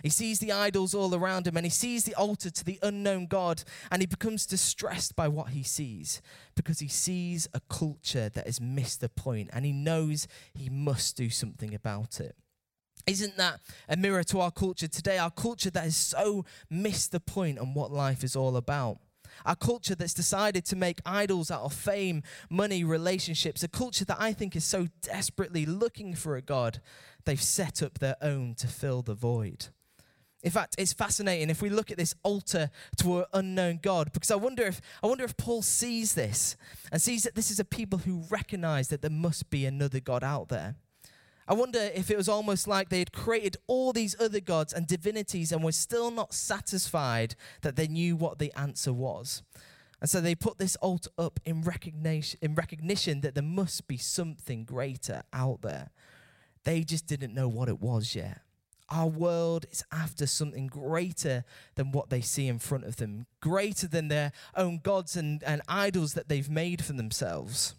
He 0.03 0.11
sees 0.11 0.39
the 0.39 0.53
idols 0.53 0.95
all 0.95 1.15
around 1.15 1.47
him 1.47 1.57
and 1.57 1.65
he 1.65 1.71
sees 1.71 2.05
the 2.05 2.15
altar 2.15 2.51
to 2.51 2.65
the 2.65 2.79
unknown 2.83 3.27
God 3.27 3.65
and 3.91 4.03
he 4.03 4.07
becomes 4.07 4.45
distressed 4.45 5.17
by 5.17 5.29
what 5.29 5.49
he 5.49 5.63
sees 5.63 6.21
because 6.55 6.81
he 6.81 6.89
sees 6.89 7.49
a 7.55 7.61
culture 7.71 8.29
that 8.29 8.45
has 8.45 8.61
missed 8.61 9.01
the 9.01 9.09
point 9.09 9.49
and 9.55 9.65
he 9.65 9.73
knows 9.73 10.29
he 10.53 10.69
must 10.69 11.17
do 11.17 11.31
something 11.31 11.75
about 11.75 12.21
it. 12.21 12.37
Isn't 13.07 13.37
that 13.37 13.61
a 13.89 13.97
mirror 13.97 14.25
to 14.25 14.41
our 14.41 14.51
culture 14.51 14.89
today? 14.89 15.19
Our 15.19 15.31
culture 15.31 15.71
that 15.71 15.85
has 15.85 15.97
so 15.97 16.45
missed 16.69 17.13
the 17.13 17.21
point 17.21 17.59
on 17.59 17.73
what 17.73 17.93
life 17.93 18.25
is 18.25 18.35
all 18.35 18.57
about. 18.57 18.99
Our 19.45 19.55
culture 19.55 19.95
that's 19.95 20.15
decided 20.15 20.65
to 20.67 20.77
make 20.77 21.01
idols 21.07 21.51
out 21.51 21.63
of 21.63 21.73
fame, 21.73 22.23
money, 22.51 22.83
relationships. 22.83 23.63
A 23.63 23.69
culture 23.69 24.05
that 24.07 24.17
I 24.19 24.33
think 24.33 24.57
is 24.57 24.65
so 24.65 24.89
desperately 25.03 25.67
looking 25.67 26.15
for 26.15 26.37
a 26.37 26.43
God, 26.43 26.81
they've 27.25 27.41
set 27.41 27.83
up 27.83 27.99
their 27.99 28.17
own 28.21 28.55
to 28.57 28.67
fill 28.67 29.03
the 29.03 29.15
void. 29.15 29.67
In 30.43 30.51
fact, 30.51 30.75
it's 30.79 30.93
fascinating 30.93 31.51
if 31.51 31.63
we 31.63 31.71
look 31.71 31.91
at 31.91 31.97
this 31.97 32.15
altar 32.23 32.71
to 32.99 33.19
an 33.19 33.25
unknown 33.33 33.81
God, 33.83 34.13
because 34.13 34.31
I 34.31 34.37
wonder 34.37 34.65
if 34.65 34.81
I 35.03 35.07
wonder 35.07 35.25
if 35.25 35.37
Paul 35.37 35.63
sees 35.63 36.15
this 36.15 36.57
and 36.93 37.01
sees 37.01 37.23
that 37.23 37.35
this 37.35 37.51
is 37.51 37.59
a 37.59 37.65
people 37.65 38.01
who 38.01 38.25
recognize 38.31 38.89
that 38.89 39.01
there 39.01 39.11
must 39.11 39.51
be 39.51 39.65
another 39.65 40.01
God 40.01 40.23
out 40.23 40.49
there. 40.49 40.77
I 41.49 41.55
wonder 41.55 41.79
if 41.95 42.11
it 42.11 42.17
was 42.17 42.29
almost 42.29 42.67
like 42.67 42.89
they 42.89 42.99
had 42.99 43.13
created 43.13 43.57
all 43.67 43.93
these 43.93 44.21
other 44.21 44.41
gods 44.41 44.73
and 44.73 44.87
divinities 44.87 45.53
and 45.53 45.63
were 45.63 45.73
still 45.73 46.11
not 46.11 46.35
satisfied 46.35 47.37
that 47.63 47.77
they 47.77 47.87
knew 47.87 48.17
what 48.17 48.39
the 48.39 48.53
answer 48.59 48.93
was. 48.93 49.43
And 50.01 50.11
so 50.11 50.21
they 50.21 50.35
put 50.35 50.59
this 50.59 50.77
altar 50.77 51.11
up 51.17 51.39
in 51.45 51.63
recognition, 51.63 52.39
in 52.43 52.55
recognition 52.55 53.21
that 53.21 53.35
there 53.35 53.45
must 53.45 53.87
be 53.87 53.97
something 53.97 54.65
greater 54.65 55.23
out 55.33 55.63
there. 55.63 55.91
They 56.65 56.83
just 56.83 57.07
didn't 57.07 57.35
know 57.35 57.49
what 57.49 57.69
it 57.69 57.81
was 57.81 58.15
yet. 58.15 58.41
Our 58.89 59.07
world 59.07 59.67
is 59.71 59.85
after 59.93 60.27
something 60.27 60.67
greater 60.67 61.45
than 61.77 61.93
what 61.93 62.11
they 62.11 62.21
see 62.21 62.47
in 62.49 62.59
front 62.59 62.85
of 62.85 62.97
them, 62.97 63.27
greater 63.41 63.87
than 63.89 64.09
their 64.09 64.33
own 64.57 64.81
gods 64.83 65.17
and, 65.17 65.43
and 65.45 65.63
idols 65.69 66.15
that 66.15 66.29
they've 66.29 66.51
made 66.51 66.85
for 66.85 66.93
themselves. 66.93 67.75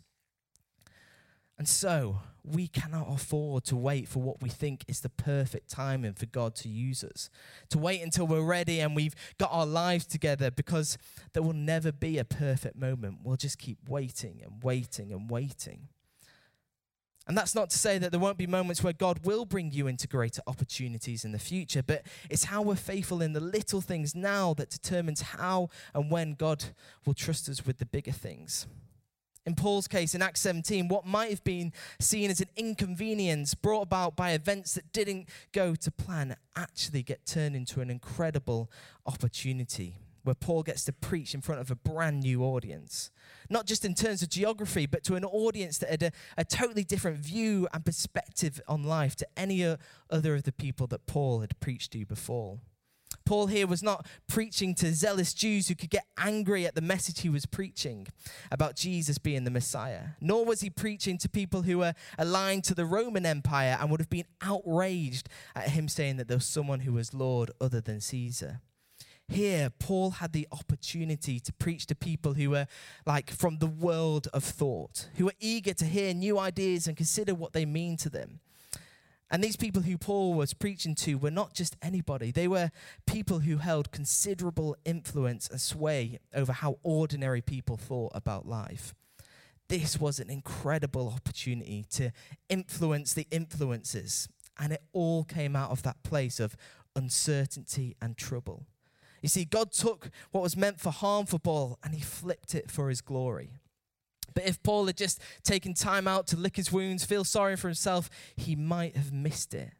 And 1.57 1.67
so 1.67 2.19
we 2.43 2.67
cannot 2.67 3.07
afford 3.09 3.63
to 3.65 3.75
wait 3.75 4.07
for 4.07 4.21
what 4.21 4.41
we 4.41 4.49
think 4.49 4.85
is 4.87 5.01
the 5.01 5.09
perfect 5.09 5.69
timing 5.69 6.13
for 6.13 6.27
God 6.27 6.55
to 6.55 6.69
use 6.69 7.03
us. 7.03 7.29
To 7.69 7.77
wait 7.77 8.01
until 8.01 8.27
we're 8.27 8.41
ready 8.41 8.79
and 8.79 8.95
we've 8.95 9.15
got 9.37 9.49
our 9.51 9.65
lives 9.65 10.05
together 10.05 10.51
because 10.51 10.97
there 11.33 11.43
will 11.43 11.53
never 11.53 11.91
be 11.91 12.17
a 12.17 12.23
perfect 12.23 12.75
moment. 12.75 13.19
We'll 13.23 13.37
just 13.37 13.57
keep 13.57 13.89
waiting 13.89 14.41
and 14.43 14.63
waiting 14.63 15.11
and 15.11 15.29
waiting. 15.29 15.89
And 17.27 17.37
that's 17.37 17.53
not 17.53 17.69
to 17.71 17.77
say 17.77 17.97
that 17.97 18.11
there 18.11 18.21
won't 18.21 18.37
be 18.37 18.47
moments 18.47 18.81
where 18.81 18.93
God 18.93 19.25
will 19.25 19.43
bring 19.43 19.73
you 19.73 19.87
into 19.87 20.07
greater 20.07 20.41
opportunities 20.47 21.25
in 21.25 21.33
the 21.33 21.39
future, 21.39 21.83
but 21.83 22.03
it's 22.29 22.45
how 22.45 22.61
we're 22.61 22.75
faithful 22.77 23.21
in 23.21 23.33
the 23.33 23.41
little 23.41 23.81
things 23.81 24.15
now 24.15 24.53
that 24.53 24.69
determines 24.69 25.21
how 25.21 25.69
and 25.93 26.09
when 26.09 26.35
God 26.35 26.63
will 27.05 27.13
trust 27.13 27.49
us 27.49 27.65
with 27.65 27.79
the 27.79 27.85
bigger 27.85 28.13
things. 28.13 28.65
In 29.47 29.55
Paul's 29.55 29.87
case, 29.87 30.13
in 30.13 30.21
Acts 30.21 30.41
17, 30.41 30.89
what 30.89 31.05
might 31.05 31.29
have 31.29 31.43
been 31.45 31.71
seen 32.01 32.29
as 32.29 32.41
an 32.41 32.49
inconvenience 32.57 33.53
brought 33.53 33.83
about 33.83 34.17
by 34.17 34.31
events 34.31 34.73
that 34.73 34.91
didn't 34.91 35.29
go 35.53 35.73
to 35.73 35.89
plan 35.89 36.35
actually 36.57 37.01
get 37.01 37.25
turned 37.25 37.55
into 37.55 37.79
an 37.79 37.89
incredible 37.89 38.69
opportunity 39.05 39.99
where 40.23 40.35
Paul 40.35 40.63
gets 40.63 40.83
to 40.83 40.91
preach 40.91 41.33
in 41.33 41.39
front 41.39 41.61
of 41.61 41.71
a 41.71 41.75
brand 41.75 42.23
new 42.23 42.43
audience. 42.43 43.09
Not 43.49 43.65
just 43.65 43.85
in 43.85 43.93
terms 43.93 44.21
of 44.21 44.27
geography, 44.27 44.85
but 44.85 45.05
to 45.05 45.15
an 45.15 45.23
audience 45.23 45.77
that 45.77 45.91
had 45.91 46.03
a, 46.03 46.11
a 46.37 46.43
totally 46.43 46.83
different 46.83 47.19
view 47.19 47.69
and 47.73 47.85
perspective 47.85 48.59
on 48.67 48.83
life 48.83 49.15
to 49.15 49.27
any 49.37 49.63
other 50.09 50.35
of 50.35 50.43
the 50.43 50.51
people 50.51 50.87
that 50.87 51.07
Paul 51.07 51.39
had 51.39 51.57
preached 51.61 51.93
to 51.93 52.05
before. 52.05 52.59
Paul 53.27 53.47
here 53.47 53.67
was 53.67 53.83
not 53.83 54.07
preaching 54.25 54.73
to 54.75 54.93
zealous 54.93 55.33
Jews 55.33 55.67
who 55.67 55.75
could 55.75 55.89
get 55.89 56.05
angry 56.17 56.65
at 56.65 56.75
the 56.75 56.81
message 56.81 57.19
he 57.19 57.29
was 57.29 57.45
preaching 57.45 58.07
about 58.49 58.77
Jesus 58.77 59.17
being 59.17 59.43
the 59.43 59.51
Messiah, 59.51 60.11
nor 60.21 60.45
was 60.45 60.61
he 60.61 60.69
preaching 60.69 61.17
to 61.17 61.27
people 61.27 61.63
who 61.63 61.79
were 61.79 61.93
aligned 62.17 62.63
to 62.63 62.73
the 62.73 62.85
Roman 62.85 63.25
Empire 63.25 63.77
and 63.81 63.91
would 63.91 63.99
have 63.99 64.09
been 64.09 64.27
outraged 64.41 65.27
at 65.57 65.71
him 65.71 65.89
saying 65.89 66.15
that 66.15 66.29
there 66.29 66.37
was 66.37 66.45
someone 66.45 66.79
who 66.79 66.93
was 66.93 67.13
Lord 67.13 67.51
other 67.59 67.81
than 67.81 67.99
Caesar. 67.99 68.61
Here, 69.27 69.71
Paul 69.77 70.11
had 70.11 70.31
the 70.31 70.47
opportunity 70.53 71.41
to 71.41 71.51
preach 71.51 71.85
to 71.87 71.95
people 71.95 72.35
who 72.35 72.51
were 72.51 72.67
like 73.05 73.29
from 73.29 73.57
the 73.57 73.67
world 73.67 74.29
of 74.33 74.41
thought, 74.41 75.09
who 75.17 75.25
were 75.25 75.35
eager 75.41 75.73
to 75.73 75.85
hear 75.85 76.13
new 76.13 76.39
ideas 76.39 76.87
and 76.87 76.95
consider 76.95 77.35
what 77.35 77.51
they 77.51 77.65
mean 77.65 77.97
to 77.97 78.09
them. 78.09 78.39
And 79.29 79.43
these 79.43 79.57
people 79.57 79.81
who 79.81 79.97
Paul 79.97 80.35
was 80.35 80.53
preaching 80.53 80.95
to 80.95 81.15
were 81.17 81.31
not 81.31 81.53
just 81.53 81.75
anybody, 81.81 82.31
they 82.31 82.47
were 82.47 82.71
people 83.05 83.39
who 83.39 83.57
held 83.57 83.91
considerable 83.91 84.77
influence 84.85 85.49
and 85.49 85.59
sway 85.59 86.19
over 86.33 86.53
how 86.53 86.77
ordinary 86.81 87.41
people 87.41 87.75
thought 87.75 88.13
about 88.15 88.47
life. 88.47 88.95
This 89.67 89.99
was 89.99 90.19
an 90.19 90.29
incredible 90.29 91.09
opportunity 91.13 91.85
to 91.91 92.11
influence 92.47 93.13
the 93.13 93.27
influences, 93.29 94.29
and 94.57 94.71
it 94.71 94.81
all 94.93 95.25
came 95.25 95.57
out 95.57 95.71
of 95.71 95.83
that 95.83 96.01
place 96.03 96.39
of 96.39 96.55
uncertainty 96.95 97.97
and 98.01 98.15
trouble. 98.15 98.65
You 99.21 99.27
see, 99.27 99.43
God 99.43 99.73
took 99.73 100.09
what 100.31 100.43
was 100.43 100.55
meant 100.55 100.79
for 100.79 100.91
harm 100.91 101.25
for 101.25 101.39
Paul 101.39 101.79
and 101.83 101.93
he 101.93 102.01
flipped 102.01 102.55
it 102.55 102.71
for 102.71 102.87
his 102.89 103.01
glory. 103.01 103.49
But 104.33 104.45
if 104.45 104.61
Paul 104.63 104.85
had 104.87 104.97
just 104.97 105.21
taken 105.43 105.73
time 105.73 106.07
out 106.07 106.27
to 106.27 106.37
lick 106.37 106.55
his 106.55 106.71
wounds, 106.71 107.05
feel 107.05 107.23
sorry 107.23 107.55
for 107.55 107.67
himself, 107.67 108.09
he 108.35 108.55
might 108.55 108.95
have 108.95 109.11
missed 109.11 109.53
it. 109.53 109.71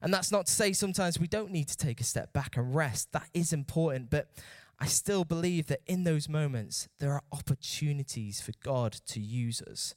And 0.00 0.12
that's 0.12 0.32
not 0.32 0.46
to 0.46 0.52
say 0.52 0.72
sometimes 0.72 1.20
we 1.20 1.28
don't 1.28 1.52
need 1.52 1.68
to 1.68 1.76
take 1.76 2.00
a 2.00 2.04
step 2.04 2.32
back 2.32 2.56
and 2.56 2.74
rest. 2.74 3.12
That 3.12 3.28
is 3.32 3.52
important. 3.52 4.10
But 4.10 4.28
I 4.80 4.86
still 4.86 5.24
believe 5.24 5.68
that 5.68 5.82
in 5.86 6.02
those 6.02 6.28
moments, 6.28 6.88
there 6.98 7.12
are 7.12 7.22
opportunities 7.30 8.40
for 8.40 8.52
God 8.64 8.92
to 9.06 9.20
use 9.20 9.62
us. 9.62 9.94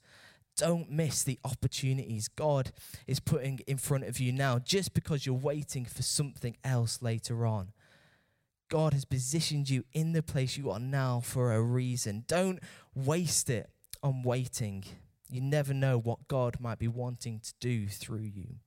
Don't 0.58 0.92
miss 0.92 1.24
the 1.24 1.39
opportunities 1.44 2.27
God 2.27 2.72
is 3.08 3.20
putting 3.20 3.60
in 3.68 3.77
front 3.77 4.06
of 4.06 4.20
you 4.20 4.32
now 4.32 4.60
just 4.60 4.94
because 4.94 5.25
you're 5.25 5.36
waiting 5.36 5.86
for 5.86 6.04
something 6.04 6.56
else 6.63 7.01
later 7.01 7.46
on. 7.46 7.74
God 8.70 8.94
has 8.94 9.06
positioned 9.06 9.70
you 9.70 9.84
in 9.92 10.13
the 10.13 10.24
place 10.24 10.56
you 10.56 10.70
are 10.70 10.80
now 10.80 11.20
for 11.20 11.51
a 11.54 11.62
reason. 11.62 12.24
Don't 12.27 12.60
waste 12.94 13.50
it 13.50 13.70
on 14.05 14.21
waiting. 14.21 14.83
You 15.29 15.41
never 15.41 15.74
know 15.74 15.97
what 15.97 16.27
God 16.27 16.59
might 16.59 16.77
be 16.77 16.88
wanting 16.88 17.39
to 17.39 17.53
do 17.59 17.88
through 17.88 18.29
you. 18.35 18.57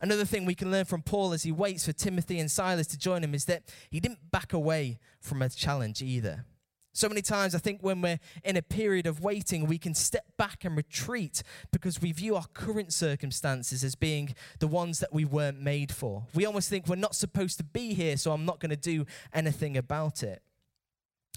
Another 0.00 0.24
thing 0.24 0.46
we 0.46 0.54
can 0.54 0.70
learn 0.70 0.86
from 0.86 1.02
Paul 1.02 1.34
as 1.34 1.42
he 1.42 1.52
waits 1.52 1.84
for 1.84 1.92
Timothy 1.92 2.38
and 2.38 2.50
Silas 2.50 2.86
to 2.88 2.98
join 2.98 3.22
him 3.22 3.34
is 3.34 3.44
that 3.44 3.64
he 3.90 4.00
didn't 4.00 4.30
back 4.30 4.54
away 4.54 4.98
from 5.20 5.42
a 5.42 5.50
challenge 5.50 6.00
either. 6.00 6.46
So 6.92 7.06
many 7.06 7.20
times, 7.20 7.54
I 7.54 7.58
think 7.58 7.82
when 7.82 8.00
we're 8.00 8.18
in 8.42 8.56
a 8.56 8.62
period 8.62 9.06
of 9.06 9.20
waiting, 9.20 9.66
we 9.66 9.78
can 9.78 9.94
step 9.94 10.24
back 10.38 10.64
and 10.64 10.74
retreat 10.74 11.42
because 11.70 12.00
we 12.00 12.10
view 12.10 12.34
our 12.34 12.46
current 12.54 12.94
circumstances 12.94 13.84
as 13.84 13.94
being 13.94 14.34
the 14.58 14.66
ones 14.66 15.00
that 15.00 15.12
we 15.12 15.26
weren't 15.26 15.60
made 15.60 15.92
for. 15.92 16.24
We 16.34 16.46
almost 16.46 16.70
think 16.70 16.88
we're 16.88 16.96
not 16.96 17.14
supposed 17.14 17.58
to 17.58 17.64
be 17.64 17.92
here, 17.92 18.16
so 18.16 18.32
I'm 18.32 18.46
not 18.46 18.58
going 18.58 18.70
to 18.70 18.76
do 18.76 19.04
anything 19.34 19.76
about 19.76 20.22
it. 20.22 20.42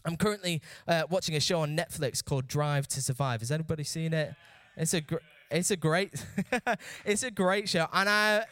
I'm 0.05 0.17
currently 0.17 0.62
uh, 0.88 1.03
watching 1.10 1.36
a 1.36 1.39
show 1.39 1.62
on 1.62 1.77
Netflix 1.77 2.24
called 2.24 2.48
Drive 2.48 2.88
to 2.89 3.01
Survive. 3.01 3.41
Has 3.41 3.51
anybody 3.51 3.83
seen 3.83 4.13
it? 4.13 4.33
It's 4.75 4.93
a 4.93 5.01
gr- 5.01 5.17
it's 5.51 5.72
a 5.72 5.77
great 5.77 6.25
it's 7.05 7.24
a 7.24 7.31
great 7.31 7.69
show, 7.69 7.88
and 7.93 8.10
I 8.10 8.45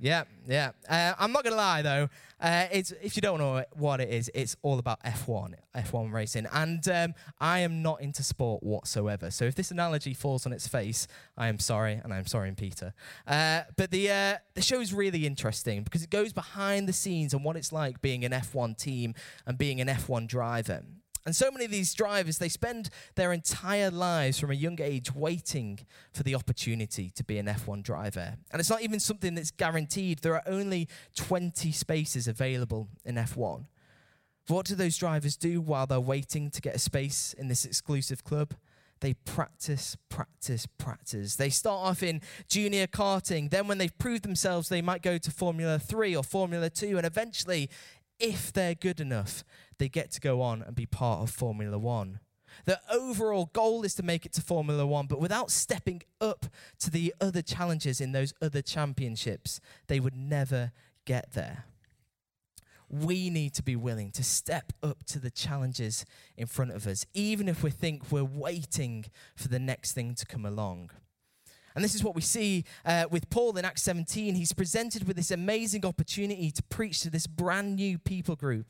yeah, 0.00 0.24
yeah. 0.46 0.72
Uh, 0.88 1.14
I'm 1.18 1.32
not 1.32 1.44
gonna 1.44 1.56
lie 1.56 1.82
though. 1.82 2.08
Uh, 2.40 2.66
it's 2.70 2.92
if 3.02 3.16
you 3.16 3.22
don't 3.22 3.38
know 3.38 3.64
what 3.72 4.00
it 4.00 4.08
is, 4.10 4.30
it's 4.34 4.56
all 4.62 4.78
about 4.78 5.02
F1, 5.02 5.54
F1 5.74 6.12
racing, 6.12 6.46
and 6.52 6.86
um, 6.88 7.14
I 7.40 7.60
am 7.60 7.82
not 7.82 8.00
into 8.00 8.22
sport 8.22 8.62
whatsoever. 8.62 9.30
So 9.30 9.44
if 9.44 9.54
this 9.54 9.70
analogy 9.70 10.14
falls 10.14 10.46
on 10.46 10.52
its 10.52 10.68
face, 10.68 11.08
I 11.36 11.48
am 11.48 11.58
sorry, 11.58 12.00
and 12.02 12.12
I'm 12.12 12.26
sorry, 12.26 12.52
Peter. 12.52 12.92
Uh, 13.26 13.62
but 13.76 13.90
the 13.90 14.10
uh, 14.10 14.36
the 14.54 14.62
show 14.62 14.80
is 14.80 14.92
really 14.92 15.26
interesting 15.26 15.82
because 15.82 16.02
it 16.02 16.10
goes 16.10 16.32
behind 16.32 16.88
the 16.88 16.92
scenes 16.92 17.34
and 17.34 17.44
what 17.44 17.56
it's 17.56 17.72
like 17.72 18.00
being 18.00 18.24
an 18.24 18.32
F1 18.32 18.76
team 18.78 19.14
and 19.46 19.58
being 19.58 19.80
an 19.80 19.88
F1 19.88 20.26
driver. 20.28 20.82
And 21.28 21.36
so 21.36 21.50
many 21.50 21.66
of 21.66 21.70
these 21.70 21.92
drivers, 21.92 22.38
they 22.38 22.48
spend 22.48 22.88
their 23.14 23.34
entire 23.34 23.90
lives 23.90 24.38
from 24.38 24.50
a 24.50 24.54
young 24.54 24.80
age 24.80 25.14
waiting 25.14 25.80
for 26.14 26.22
the 26.22 26.34
opportunity 26.34 27.10
to 27.10 27.22
be 27.22 27.36
an 27.36 27.44
F1 27.44 27.82
driver. 27.82 28.38
And 28.50 28.60
it's 28.60 28.70
not 28.70 28.80
even 28.80 28.98
something 28.98 29.34
that's 29.34 29.50
guaranteed. 29.50 30.20
There 30.20 30.32
are 30.32 30.42
only 30.46 30.88
20 31.16 31.70
spaces 31.70 32.28
available 32.28 32.88
in 33.04 33.16
F1. 33.16 33.66
What 34.46 34.64
do 34.64 34.74
those 34.74 34.96
drivers 34.96 35.36
do 35.36 35.60
while 35.60 35.86
they're 35.86 36.00
waiting 36.00 36.48
to 36.48 36.62
get 36.62 36.74
a 36.74 36.78
space 36.78 37.34
in 37.34 37.48
this 37.48 37.66
exclusive 37.66 38.24
club? 38.24 38.54
they 39.00 39.14
practice, 39.14 39.96
practice, 40.08 40.66
practice. 40.78 41.36
They 41.36 41.50
start 41.50 41.86
off 41.86 42.02
in 42.02 42.20
junior 42.48 42.86
karting. 42.86 43.50
Then, 43.50 43.68
when 43.68 43.78
they've 43.78 43.96
proved 43.96 44.24
themselves, 44.24 44.68
they 44.68 44.82
might 44.82 45.02
go 45.02 45.18
to 45.18 45.30
Formula 45.30 45.78
3 45.78 46.16
or 46.16 46.24
Formula 46.24 46.70
2. 46.70 46.96
And 46.96 47.06
eventually, 47.06 47.70
if 48.18 48.52
they're 48.52 48.74
good 48.74 49.00
enough, 49.00 49.44
they 49.78 49.88
get 49.88 50.10
to 50.12 50.20
go 50.20 50.40
on 50.40 50.62
and 50.62 50.74
be 50.74 50.86
part 50.86 51.20
of 51.20 51.30
Formula 51.30 51.78
1. 51.78 52.20
The 52.64 52.80
overall 52.90 53.50
goal 53.52 53.84
is 53.84 53.94
to 53.94 54.02
make 54.02 54.26
it 54.26 54.32
to 54.32 54.42
Formula 54.42 54.86
One, 54.86 55.06
but 55.06 55.20
without 55.20 55.50
stepping 55.50 56.02
up 56.20 56.46
to 56.80 56.90
the 56.90 57.14
other 57.20 57.42
challenges 57.42 58.00
in 58.00 58.12
those 58.12 58.34
other 58.42 58.62
championships, 58.62 59.60
they 59.86 60.00
would 60.00 60.16
never 60.16 60.72
get 61.04 61.32
there 61.32 61.64
we 62.90 63.28
need 63.28 63.52
to 63.54 63.62
be 63.62 63.76
willing 63.76 64.10
to 64.12 64.24
step 64.24 64.72
up 64.82 65.04
to 65.04 65.18
the 65.18 65.30
challenges 65.30 66.04
in 66.36 66.46
front 66.46 66.72
of 66.72 66.86
us, 66.86 67.04
even 67.12 67.48
if 67.48 67.62
we 67.62 67.70
think 67.70 68.10
we're 68.10 68.24
waiting 68.24 69.04
for 69.36 69.48
the 69.48 69.58
next 69.58 69.92
thing 69.92 70.14
to 70.14 70.26
come 70.26 70.46
along. 70.46 70.90
And 71.78 71.84
this 71.84 71.94
is 71.94 72.02
what 72.02 72.16
we 72.16 72.22
see 72.22 72.64
uh, 72.84 73.04
with 73.08 73.30
Paul 73.30 73.56
in 73.56 73.64
Acts 73.64 73.82
17. 73.82 74.34
He's 74.34 74.52
presented 74.52 75.06
with 75.06 75.16
this 75.16 75.30
amazing 75.30 75.86
opportunity 75.86 76.50
to 76.50 76.62
preach 76.64 77.02
to 77.02 77.08
this 77.08 77.28
brand 77.28 77.76
new 77.76 77.98
people 77.98 78.34
group. 78.34 78.66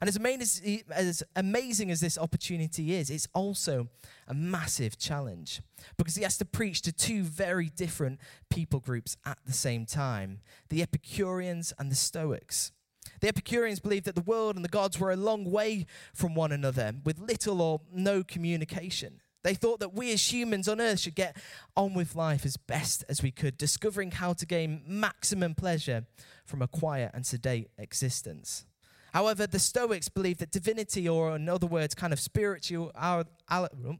And 0.00 0.08
as 0.08 0.16
amazing, 0.16 0.82
as 0.90 1.22
amazing 1.36 1.92
as 1.92 2.00
this 2.00 2.18
opportunity 2.18 2.94
is, 2.94 3.10
it's 3.10 3.28
also 3.32 3.86
a 4.26 4.34
massive 4.34 4.98
challenge 4.98 5.62
because 5.96 6.16
he 6.16 6.24
has 6.24 6.36
to 6.38 6.44
preach 6.44 6.82
to 6.82 6.92
two 6.92 7.22
very 7.22 7.68
different 7.68 8.18
people 8.50 8.80
groups 8.80 9.16
at 9.24 9.38
the 9.46 9.52
same 9.52 9.86
time 9.86 10.40
the 10.68 10.82
Epicureans 10.82 11.72
and 11.78 11.92
the 11.92 11.94
Stoics. 11.94 12.72
The 13.20 13.28
Epicureans 13.28 13.78
believed 13.78 14.06
that 14.06 14.16
the 14.16 14.20
world 14.20 14.56
and 14.56 14.64
the 14.64 14.68
gods 14.68 14.98
were 14.98 15.12
a 15.12 15.16
long 15.16 15.48
way 15.48 15.86
from 16.12 16.34
one 16.34 16.50
another 16.50 16.92
with 17.04 17.20
little 17.20 17.62
or 17.62 17.82
no 17.92 18.24
communication. 18.24 19.20
They 19.44 19.54
thought 19.54 19.80
that 19.80 19.94
we 19.94 20.12
as 20.12 20.32
humans 20.32 20.68
on 20.68 20.80
earth 20.80 21.00
should 21.00 21.14
get 21.14 21.36
on 21.76 21.94
with 21.94 22.16
life 22.16 22.44
as 22.44 22.56
best 22.56 23.04
as 23.08 23.22
we 23.22 23.30
could, 23.30 23.56
discovering 23.56 24.10
how 24.10 24.32
to 24.32 24.46
gain 24.46 24.82
maximum 24.86 25.54
pleasure 25.54 26.06
from 26.44 26.62
a 26.62 26.68
quiet 26.68 27.12
and 27.14 27.24
sedate 27.24 27.70
existence. 27.78 28.66
However, 29.12 29.46
the 29.46 29.58
Stoics 29.58 30.08
believed 30.08 30.40
that 30.40 30.50
divinity, 30.50 31.08
or 31.08 31.36
in 31.36 31.48
other 31.48 31.66
words, 31.66 31.94
kind 31.94 32.12
of 32.12 32.20
spiritual, 32.20 32.92
oh, 33.00 33.24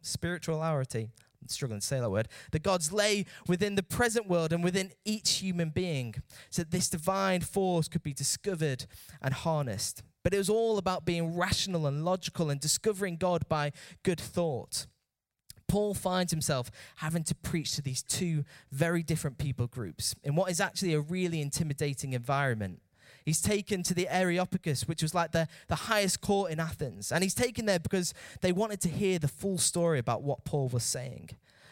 spirituality, 0.03 1.09
struggling 1.47 1.81
to 1.81 1.87
say 1.87 2.01
that 2.01 2.11
word, 2.11 2.29
the 2.53 2.59
gods 2.59 2.93
lay 2.93 3.25
within 3.47 3.75
the 3.75 3.83
present 3.83 4.29
world 4.29 4.53
and 4.53 4.63
within 4.63 4.93
each 5.05 5.37
human 5.37 5.71
being, 5.71 6.15
so 6.51 6.63
that 6.63 6.71
this 6.71 6.91
divine 6.91 7.41
force 7.41 7.89
could 7.89 8.03
be 8.03 8.13
discovered 8.13 8.87
and 9.23 9.33
harnessed. 9.33 10.03
But 10.23 10.35
it 10.35 10.39
was 10.39 10.51
all 10.51 10.79
about 10.79 11.07
being 11.07 11.37
rational 11.37 11.87
and 11.87 12.05
logical 12.05 12.51
and 12.51 12.61
discovering 12.61 13.17
God 13.17 13.49
by 13.49 13.73
good 14.03 14.21
thought. 14.21 14.87
Paul 15.69 15.95
finds 15.95 16.33
himself 16.33 16.71
having 16.97 17.23
to 17.25 17.35
preach 17.35 17.77
to 17.77 17.83
these 17.83 18.03
two 18.03 18.45
very 18.73 19.03
different 19.03 19.39
people 19.39 19.67
groups 19.67 20.15
in 20.25 20.35
what 20.35 20.51
is 20.51 20.61
actually 20.61 20.95
a 20.95 21.01
really 21.01 21.41
intimidating 21.41 22.15
environment. 22.15 22.81
He's 23.25 23.43
taken 23.43 23.83
to 23.83 23.95
the 23.95 24.09
Areopagus, 24.09 24.89
which 24.89 25.03
was 25.03 25.15
like 25.15 25.33
the, 25.33 25.49
the 25.69 25.75
highest 25.75 26.23
court 26.23 26.51
in 26.51 26.59
Athens. 26.59 27.13
And 27.13 27.23
he's 27.23 27.35
taken 27.35 27.67
there 27.67 27.79
because 27.79 28.15
they 28.41 28.53
wanted 28.53 28.81
to 28.81 28.89
hear 28.89 29.19
the 29.19 29.29
full 29.29 29.59
story 29.59 29.99
about 29.99 30.23
what 30.23 30.47
Paul 30.47 30.69
was 30.69 30.83
saying. 30.85 31.31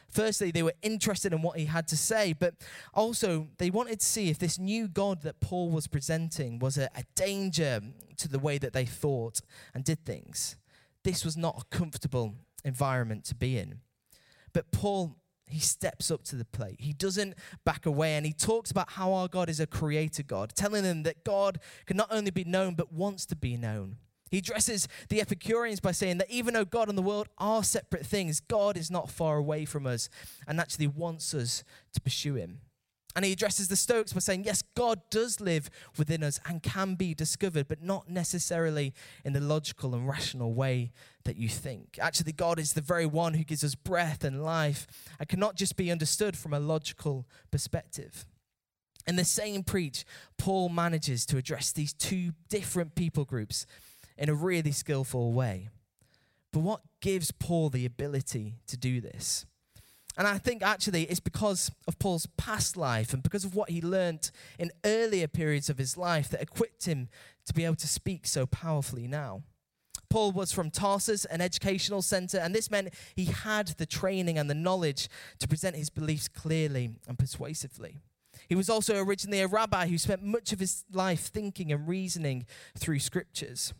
Firstly, 0.08 0.50
they 0.50 0.62
were 0.62 0.74
interested 0.82 1.32
in 1.32 1.42
what 1.42 1.58
he 1.58 1.64
had 1.64 1.88
to 1.88 1.96
say, 1.96 2.34
but 2.34 2.54
also 2.92 3.48
they 3.56 3.70
wanted 3.70 4.00
to 4.00 4.06
see 4.06 4.28
if 4.28 4.38
this 4.38 4.58
new 4.58 4.86
God 4.86 5.22
that 5.22 5.40
Paul 5.40 5.70
was 5.70 5.86
presenting 5.86 6.58
was 6.58 6.76
a, 6.76 6.90
a 6.94 7.04
danger 7.14 7.80
to 8.18 8.28
the 8.28 8.38
way 8.38 8.58
that 8.58 8.72
they 8.72 8.84
thought 8.84 9.40
and 9.74 9.82
did 9.82 10.04
things. 10.04 10.56
This 11.04 11.24
was 11.24 11.36
not 11.36 11.62
a 11.62 11.76
comfortable 11.76 12.34
environment 12.64 13.24
to 13.24 13.34
be 13.34 13.58
in. 13.58 13.80
But 14.56 14.72
Paul 14.72 15.18
he 15.48 15.60
steps 15.60 16.10
up 16.10 16.24
to 16.24 16.34
the 16.34 16.46
plate. 16.46 16.80
He 16.80 16.94
doesn't 16.94 17.34
back 17.62 17.84
away 17.84 18.14
and 18.14 18.24
he 18.24 18.32
talks 18.32 18.70
about 18.70 18.92
how 18.92 19.12
our 19.12 19.28
God 19.28 19.50
is 19.50 19.60
a 19.60 19.66
creator 19.66 20.22
God, 20.22 20.52
telling 20.56 20.82
them 20.82 21.02
that 21.02 21.24
God 21.24 21.60
can 21.84 21.98
not 21.98 22.08
only 22.10 22.30
be 22.30 22.42
known 22.42 22.74
but 22.74 22.90
wants 22.90 23.26
to 23.26 23.36
be 23.36 23.58
known. 23.58 23.98
He 24.30 24.38
addresses 24.38 24.88
the 25.10 25.20
Epicureans 25.20 25.78
by 25.78 25.92
saying 25.92 26.18
that 26.18 26.30
even 26.30 26.54
though 26.54 26.64
God 26.64 26.88
and 26.88 26.96
the 26.96 27.02
world 27.02 27.28
are 27.36 27.62
separate 27.62 28.06
things, 28.06 28.40
God 28.40 28.78
is 28.78 28.90
not 28.90 29.10
far 29.10 29.36
away 29.36 29.66
from 29.66 29.86
us 29.86 30.08
and 30.48 30.58
actually 30.58 30.86
wants 30.86 31.34
us 31.34 31.62
to 31.92 32.00
pursue 32.00 32.36
him. 32.36 32.62
And 33.14 33.24
he 33.24 33.32
addresses 33.32 33.68
the 33.68 33.76
Stoics 33.76 34.12
by 34.12 34.20
saying, 34.20 34.44
yes, 34.44 34.62
God 34.74 35.00
does 35.10 35.40
live 35.40 35.70
within 35.96 36.22
us 36.22 36.40
and 36.46 36.62
can 36.62 36.96
be 36.96 37.14
discovered, 37.14 37.68
but 37.68 37.82
not 37.82 38.10
necessarily 38.10 38.94
in 39.22 39.32
the 39.32 39.40
logical 39.40 39.94
and 39.94 40.08
rational 40.08 40.54
way 40.54 40.92
that 41.26 41.36
you 41.36 41.48
think. 41.48 41.98
Actually, 42.00 42.32
God 42.32 42.58
is 42.58 42.72
the 42.72 42.80
very 42.80 43.06
one 43.06 43.34
who 43.34 43.44
gives 43.44 43.62
us 43.62 43.74
breath 43.74 44.24
and 44.24 44.42
life 44.42 44.86
and 45.18 45.28
cannot 45.28 45.56
just 45.56 45.76
be 45.76 45.90
understood 45.90 46.36
from 46.36 46.54
a 46.54 46.60
logical 46.60 47.26
perspective. 47.50 48.24
In 49.06 49.16
the 49.16 49.24
same 49.24 49.62
preach, 49.62 50.04
Paul 50.38 50.68
manages 50.68 51.26
to 51.26 51.36
address 51.36 51.70
these 51.70 51.92
two 51.92 52.32
different 52.48 52.94
people 52.94 53.24
groups 53.24 53.66
in 54.18 54.28
a 54.28 54.34
really 54.34 54.72
skillful 54.72 55.32
way. 55.32 55.68
But 56.52 56.60
what 56.60 56.80
gives 57.00 57.30
Paul 57.30 57.70
the 57.70 57.84
ability 57.84 58.54
to 58.66 58.76
do 58.76 59.00
this? 59.00 59.46
And 60.16 60.26
I 60.26 60.38
think 60.38 60.62
actually 60.62 61.02
it's 61.04 61.20
because 61.20 61.70
of 61.86 61.98
Paul's 61.98 62.26
past 62.38 62.76
life 62.76 63.12
and 63.12 63.22
because 63.22 63.44
of 63.44 63.54
what 63.54 63.68
he 63.68 63.82
learnt 63.82 64.30
in 64.58 64.70
earlier 64.84 65.28
periods 65.28 65.68
of 65.68 65.76
his 65.76 65.96
life 65.96 66.30
that 66.30 66.40
equipped 66.40 66.86
him 66.86 67.08
to 67.44 67.52
be 67.52 67.64
able 67.64 67.76
to 67.76 67.86
speak 67.86 68.26
so 68.26 68.46
powerfully 68.46 69.06
now. 69.06 69.42
Paul 70.16 70.32
was 70.32 70.50
from 70.50 70.70
Tarsus, 70.70 71.26
an 71.26 71.42
educational 71.42 72.00
center, 72.00 72.38
and 72.38 72.54
this 72.54 72.70
meant 72.70 72.94
he 73.14 73.26
had 73.26 73.68
the 73.76 73.84
training 73.84 74.38
and 74.38 74.48
the 74.48 74.54
knowledge 74.54 75.10
to 75.40 75.46
present 75.46 75.76
his 75.76 75.90
beliefs 75.90 76.26
clearly 76.26 76.92
and 77.06 77.18
persuasively. 77.18 77.98
He 78.48 78.54
was 78.54 78.70
also 78.70 78.96
originally 78.96 79.42
a 79.42 79.46
rabbi 79.46 79.88
who 79.88 79.98
spent 79.98 80.22
much 80.22 80.54
of 80.54 80.58
his 80.58 80.86
life 80.90 81.26
thinking 81.26 81.70
and 81.70 81.86
reasoning 81.86 82.46
through 82.78 83.00
scriptures. 83.00 83.74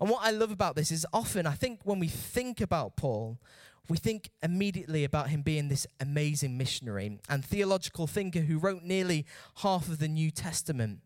And 0.00 0.08
what 0.08 0.22
I 0.22 0.30
love 0.30 0.52
about 0.52 0.76
this 0.76 0.92
is 0.92 1.04
often, 1.12 1.44
I 1.44 1.54
think, 1.54 1.80
when 1.82 1.98
we 1.98 2.06
think 2.06 2.60
about 2.60 2.96
Paul, 2.96 3.40
we 3.88 3.96
think 3.96 4.30
immediately 4.44 5.02
about 5.02 5.30
him 5.30 5.42
being 5.42 5.66
this 5.66 5.88
amazing 5.98 6.56
missionary 6.56 7.18
and 7.28 7.44
theological 7.44 8.06
thinker 8.06 8.42
who 8.42 8.58
wrote 8.58 8.84
nearly 8.84 9.26
half 9.62 9.88
of 9.88 9.98
the 9.98 10.06
New 10.06 10.30
Testament. 10.30 11.00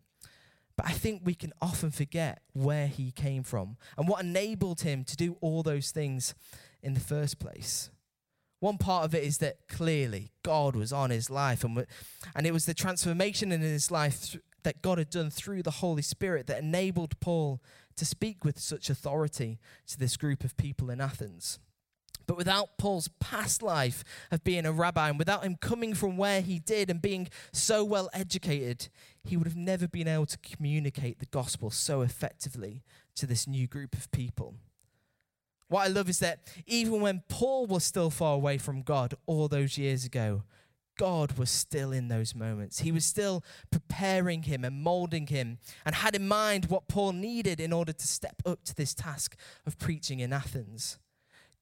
But 0.79 0.87
I 0.87 0.93
think 0.93 1.23
we 1.25 1.35
can 1.35 1.51
often 1.61 1.91
forget 1.91 2.41
where 2.53 2.87
he 2.87 3.11
came 3.11 3.43
from 3.43 3.75
and 3.97 4.07
what 4.07 4.23
enabled 4.23 4.79
him 4.79 5.03
to 5.03 5.17
do 5.17 5.35
all 5.41 5.61
those 5.61 5.91
things 5.91 6.33
in 6.81 6.93
the 6.93 7.01
first 7.01 7.37
place. 7.37 7.89
One 8.61 8.77
part 8.77 9.03
of 9.03 9.13
it 9.13 9.25
is 9.25 9.39
that 9.39 9.67
clearly 9.67 10.31
God 10.41 10.77
was 10.77 10.93
on 10.93 11.09
his 11.09 11.29
life, 11.29 11.65
and, 11.65 11.85
and 12.33 12.47
it 12.47 12.53
was 12.53 12.65
the 12.65 12.73
transformation 12.73 13.51
in 13.51 13.59
his 13.59 13.91
life 13.91 14.37
that 14.63 14.81
God 14.81 14.99
had 14.99 15.09
done 15.09 15.29
through 15.29 15.63
the 15.63 15.71
Holy 15.71 16.01
Spirit 16.01 16.47
that 16.47 16.63
enabled 16.63 17.19
Paul 17.19 17.61
to 17.97 18.05
speak 18.05 18.45
with 18.45 18.57
such 18.57 18.89
authority 18.89 19.59
to 19.87 19.99
this 19.99 20.15
group 20.15 20.45
of 20.45 20.55
people 20.55 20.89
in 20.89 21.01
Athens. 21.01 21.59
But 22.29 22.37
without 22.37 22.77
Paul's 22.77 23.09
past 23.19 23.63
life 23.63 24.03
of 24.29 24.43
being 24.43 24.67
a 24.67 24.71
rabbi 24.71 25.09
and 25.09 25.17
without 25.17 25.43
him 25.43 25.55
coming 25.55 25.95
from 25.95 26.15
where 26.15 26.41
he 26.41 26.59
did 26.59 26.91
and 26.91 27.01
being 27.01 27.27
so 27.51 27.83
well 27.83 28.07
educated, 28.13 28.89
he 29.23 29.35
would 29.35 29.47
have 29.47 29.55
never 29.55 29.87
been 29.87 30.07
able 30.07 30.27
to 30.27 30.37
communicate 30.37 31.17
the 31.17 31.25
gospel 31.25 31.71
so 31.71 32.01
effectively 32.01 32.83
to 33.15 33.25
this 33.25 33.47
new 33.47 33.65
group 33.65 33.95
of 33.95 34.11
people. 34.11 34.53
What 35.69 35.85
I 35.85 35.87
love 35.87 36.07
is 36.07 36.19
that 36.19 36.47
even 36.67 37.01
when 37.01 37.23
Paul 37.29 37.65
was 37.65 37.83
still 37.83 38.11
far 38.11 38.35
away 38.35 38.59
from 38.59 38.83
God 38.83 39.15
all 39.25 39.47
those 39.47 39.79
years 39.79 40.05
ago, 40.05 40.43
God 40.99 41.31
was 41.31 41.49
still 41.49 41.91
in 41.91 42.09
those 42.09 42.35
moments. 42.35 42.81
He 42.81 42.91
was 42.91 43.05
still 43.05 43.43
preparing 43.71 44.43
him 44.43 44.63
and 44.63 44.83
molding 44.83 45.25
him 45.25 45.57
and 45.83 45.95
had 45.95 46.13
in 46.13 46.27
mind 46.27 46.65
what 46.65 46.87
Paul 46.87 47.13
needed 47.13 47.59
in 47.59 47.73
order 47.73 47.91
to 47.91 48.07
step 48.07 48.43
up 48.45 48.63
to 48.65 48.75
this 48.75 48.93
task 48.93 49.35
of 49.65 49.79
preaching 49.79 50.19
in 50.19 50.31
Athens. 50.31 50.99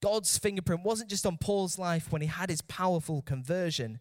God's 0.02 0.38
fingerprint 0.38 0.84
wasn't 0.84 1.10
just 1.10 1.26
on 1.26 1.38
Paul's 1.38 1.78
life 1.78 2.12
when 2.12 2.22
he 2.22 2.28
had 2.28 2.50
his 2.50 2.62
powerful 2.62 3.22
conversion. 3.22 3.98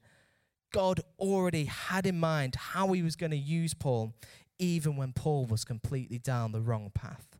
God 0.71 1.01
already 1.17 1.65
had 1.65 2.05
in 2.05 2.19
mind 2.19 2.55
how 2.55 2.91
he 2.93 3.01
was 3.01 3.15
going 3.15 3.31
to 3.31 3.37
use 3.37 3.73
Paul, 3.73 4.13
even 4.59 4.95
when 4.95 5.13
Paul 5.13 5.45
was 5.45 5.63
completely 5.63 6.19
down 6.19 6.51
the 6.51 6.61
wrong 6.61 6.91
path. 6.93 7.37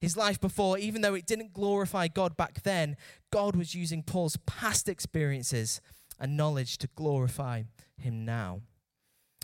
His 0.00 0.16
life 0.16 0.40
before, 0.40 0.76
even 0.78 1.00
though 1.00 1.14
it 1.14 1.26
didn't 1.26 1.54
glorify 1.54 2.08
God 2.08 2.36
back 2.36 2.62
then, 2.62 2.96
God 3.32 3.56
was 3.56 3.74
using 3.74 4.02
Paul's 4.02 4.36
past 4.46 4.88
experiences 4.88 5.80
and 6.20 6.36
knowledge 6.36 6.76
to 6.78 6.88
glorify 6.96 7.62
him 7.96 8.24
now. 8.24 8.60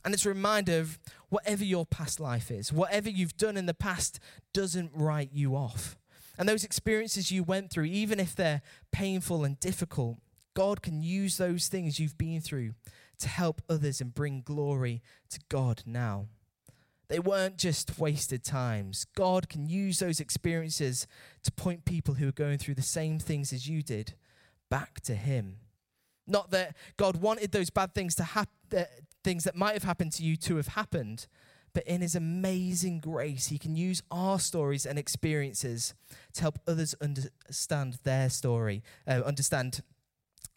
And 0.04 0.12
it's 0.12 0.26
a 0.26 0.30
reminder 0.30 0.80
of 0.80 0.98
whatever 1.28 1.64
your 1.64 1.86
past 1.86 2.20
life 2.20 2.50
is, 2.50 2.72
whatever 2.72 3.08
you've 3.08 3.36
done 3.36 3.56
in 3.56 3.66
the 3.66 3.74
past 3.74 4.18
doesn't 4.52 4.90
write 4.94 5.30
you 5.32 5.54
off. 5.54 5.96
And 6.42 6.48
those 6.48 6.64
experiences 6.64 7.31
you 7.31 7.44
went 7.44 7.70
through, 7.70 7.85
even 7.85 8.18
if 8.18 8.35
they're 8.35 8.62
painful 8.90 9.44
and 9.44 9.61
difficult, 9.61 10.18
God 10.55 10.83
can 10.83 11.00
use 11.00 11.37
those 11.37 11.68
things 11.68 12.00
you've 12.00 12.18
been 12.18 12.40
through 12.40 12.72
to 13.20 13.28
help 13.28 13.62
others 13.68 14.00
and 14.00 14.12
bring 14.12 14.42
glory 14.44 15.02
to 15.31 15.38
God 15.48 15.85
now. 15.87 16.26
They 17.07 17.20
weren't 17.20 17.59
just 17.59 17.96
wasted 17.96 18.42
times. 18.42 19.07
God 19.14 19.48
can 19.48 19.68
use 19.68 20.00
those 20.00 20.18
experiences 20.18 21.07
to 21.44 21.52
point 21.52 21.85
people 21.85 22.14
who 22.14 22.26
are 22.26 22.33
going 22.33 22.59
through 22.59 22.74
the 22.74 22.83
same 22.83 23.20
things 23.20 23.52
as 23.52 23.68
you 23.68 23.81
did 23.81 24.14
back 24.68 25.00
to 25.02 25.14
Him. 25.14 25.59
Not 26.26 26.50
that 26.50 26.74
God 26.96 27.18
wanted 27.18 27.52
those 27.52 27.70
bad 27.70 27.94
things 27.94 28.16
to 28.16 28.24
happen, 28.24 28.87
things 29.22 29.44
that 29.44 29.55
might 29.55 29.74
have 29.74 29.85
happened 29.85 30.11
to 30.14 30.24
you 30.24 30.35
to 30.38 30.57
have 30.57 30.66
happened, 30.66 31.28
but 31.74 31.85
in 31.85 32.00
His 32.00 32.14
amazing 32.14 33.00
grace, 33.00 33.46
He 33.46 33.58
can 33.58 33.76
use 33.76 34.02
our 34.11 34.38
stories 34.38 34.87
and 34.87 34.98
experiences 34.98 35.94
to 36.35 36.42
help 36.42 36.58
others 36.66 36.94
understand 37.00 37.98
their 38.04 38.28
story, 38.28 38.82
uh, 39.06 39.22
understand. 39.24 39.82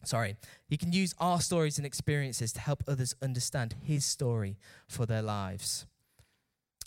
Sorry, 0.04 0.36
he 0.68 0.76
can 0.76 0.92
use 0.92 1.14
our 1.18 1.40
stories 1.40 1.78
and 1.78 1.86
experiences 1.86 2.52
to 2.52 2.60
help 2.60 2.84
others 2.86 3.16
understand 3.20 3.74
his 3.82 4.04
story 4.04 4.56
for 4.86 5.04
their 5.04 5.22
lives 5.22 5.86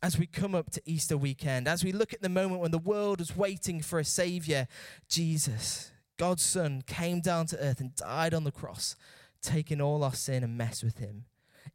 as 0.02 0.18
we 0.18 0.26
come 0.26 0.56
up 0.56 0.72
to 0.72 0.82
Easter 0.86 1.18
weekend, 1.18 1.68
as 1.68 1.84
we 1.84 1.92
look 1.92 2.14
at 2.14 2.22
the 2.22 2.30
moment 2.30 2.62
when 2.62 2.72
the 2.72 2.78
world 2.78 3.20
was 3.20 3.36
waiting 3.36 3.82
for 3.82 4.00
a 4.00 4.06
Savior, 4.06 4.68
Jesus, 5.10 5.92
God's 6.18 6.44
Son, 6.44 6.84
came 6.86 7.20
down 7.20 7.48
to 7.48 7.60
earth 7.60 7.80
and 7.80 7.96
died 7.96 8.34
on 8.34 8.44
the 8.44 8.52
cross, 8.52 8.96
taking 9.42 9.82
all 9.82 10.04
our 10.04 10.14
sin 10.14 10.44
and 10.44 10.58
mess 10.58 10.84
with 10.84 11.00
Him. 11.00 11.26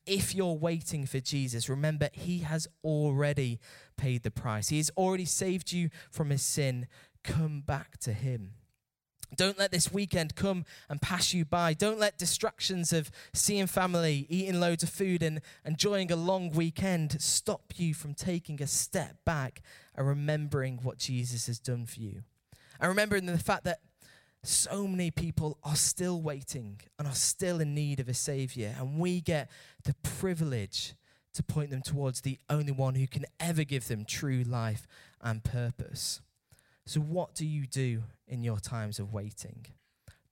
If 0.06 0.34
you're 0.34 0.54
waiting 0.54 1.06
for 1.06 1.20
Jesus, 1.20 1.68
remember 1.68 2.08
He 2.12 2.40
has 2.40 2.66
already 2.82 3.60
paid 3.96 4.22
the 4.22 4.30
price, 4.30 4.68
He 4.68 4.78
has 4.78 4.90
already 4.96 5.24
saved 5.24 5.72
you 5.72 5.90
from 6.10 6.30
His 6.30 6.42
sin. 6.42 6.86
Come 7.22 7.62
back 7.62 7.98
to 8.00 8.12
Him. 8.12 8.54
Don't 9.36 9.58
let 9.58 9.72
this 9.72 9.92
weekend 9.92 10.34
come 10.34 10.64
and 10.88 11.00
pass 11.00 11.34
you 11.34 11.44
by. 11.44 11.74
Don't 11.74 11.98
let 11.98 12.18
distractions 12.18 12.92
of 12.92 13.10
seeing 13.32 13.66
family, 13.66 14.26
eating 14.28 14.60
loads 14.60 14.82
of 14.82 14.90
food, 14.90 15.22
and 15.22 15.40
enjoying 15.64 16.12
a 16.12 16.16
long 16.16 16.50
weekend 16.50 17.20
stop 17.20 17.72
you 17.76 17.94
from 17.94 18.14
taking 18.14 18.62
a 18.62 18.66
step 18.66 19.16
back 19.24 19.62
and 19.94 20.06
remembering 20.06 20.80
what 20.82 20.98
Jesus 20.98 21.46
has 21.46 21.58
done 21.58 21.86
for 21.86 22.00
you. 22.00 22.22
And 22.80 22.88
remembering 22.88 23.26
the 23.26 23.38
fact 23.38 23.64
that 23.64 23.80
so 24.46 24.86
many 24.86 25.10
people 25.10 25.58
are 25.64 25.76
still 25.76 26.20
waiting 26.20 26.80
and 26.98 27.08
are 27.08 27.14
still 27.14 27.60
in 27.60 27.74
need 27.74 28.00
of 28.00 28.08
a 28.08 28.14
Savior, 28.14 28.74
and 28.78 28.98
we 28.98 29.20
get 29.20 29.50
the 29.84 29.94
privilege 30.02 30.94
to 31.34 31.42
point 31.42 31.70
them 31.70 31.82
towards 31.82 32.20
the 32.20 32.38
only 32.48 32.72
one 32.72 32.94
who 32.94 33.06
can 33.06 33.24
ever 33.40 33.64
give 33.64 33.88
them 33.88 34.04
true 34.04 34.42
life 34.44 34.86
and 35.20 35.42
purpose. 35.42 36.20
So, 36.86 37.00
what 37.00 37.34
do 37.34 37.46
you 37.46 37.66
do 37.66 38.04
in 38.28 38.44
your 38.44 38.58
times 38.58 38.98
of 38.98 39.12
waiting? 39.12 39.66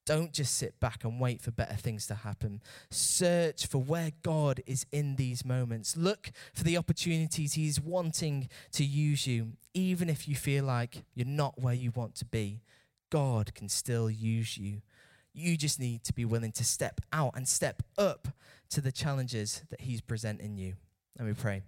Don't 0.04 0.32
just 0.32 0.56
sit 0.56 0.80
back 0.80 1.04
and 1.04 1.20
wait 1.20 1.40
for 1.40 1.52
better 1.52 1.76
things 1.76 2.08
to 2.08 2.14
happen. 2.16 2.60
Search 2.90 3.66
for 3.66 3.78
where 3.78 4.10
God 4.22 4.60
is 4.66 4.84
in 4.90 5.14
these 5.14 5.44
moments. 5.44 5.96
Look 5.96 6.32
for 6.52 6.64
the 6.64 6.76
opportunities 6.76 7.52
He's 7.52 7.80
wanting 7.80 8.48
to 8.72 8.84
use 8.84 9.26
you, 9.26 9.52
even 9.74 10.10
if 10.10 10.26
you 10.26 10.34
feel 10.34 10.64
like 10.64 11.04
you're 11.14 11.26
not 11.26 11.60
where 11.60 11.74
you 11.74 11.92
want 11.92 12.16
to 12.16 12.24
be. 12.24 12.62
God 13.12 13.54
can 13.54 13.68
still 13.68 14.08
use 14.08 14.56
you. 14.56 14.80
You 15.34 15.58
just 15.58 15.78
need 15.78 16.02
to 16.04 16.14
be 16.14 16.24
willing 16.24 16.50
to 16.52 16.64
step 16.64 17.02
out 17.12 17.36
and 17.36 17.46
step 17.46 17.82
up 17.98 18.28
to 18.70 18.80
the 18.80 18.90
challenges 18.90 19.64
that 19.68 19.82
He's 19.82 20.00
presenting 20.00 20.56
you. 20.56 20.76
Let 21.18 21.28
me 21.28 21.34
pray. 21.34 21.60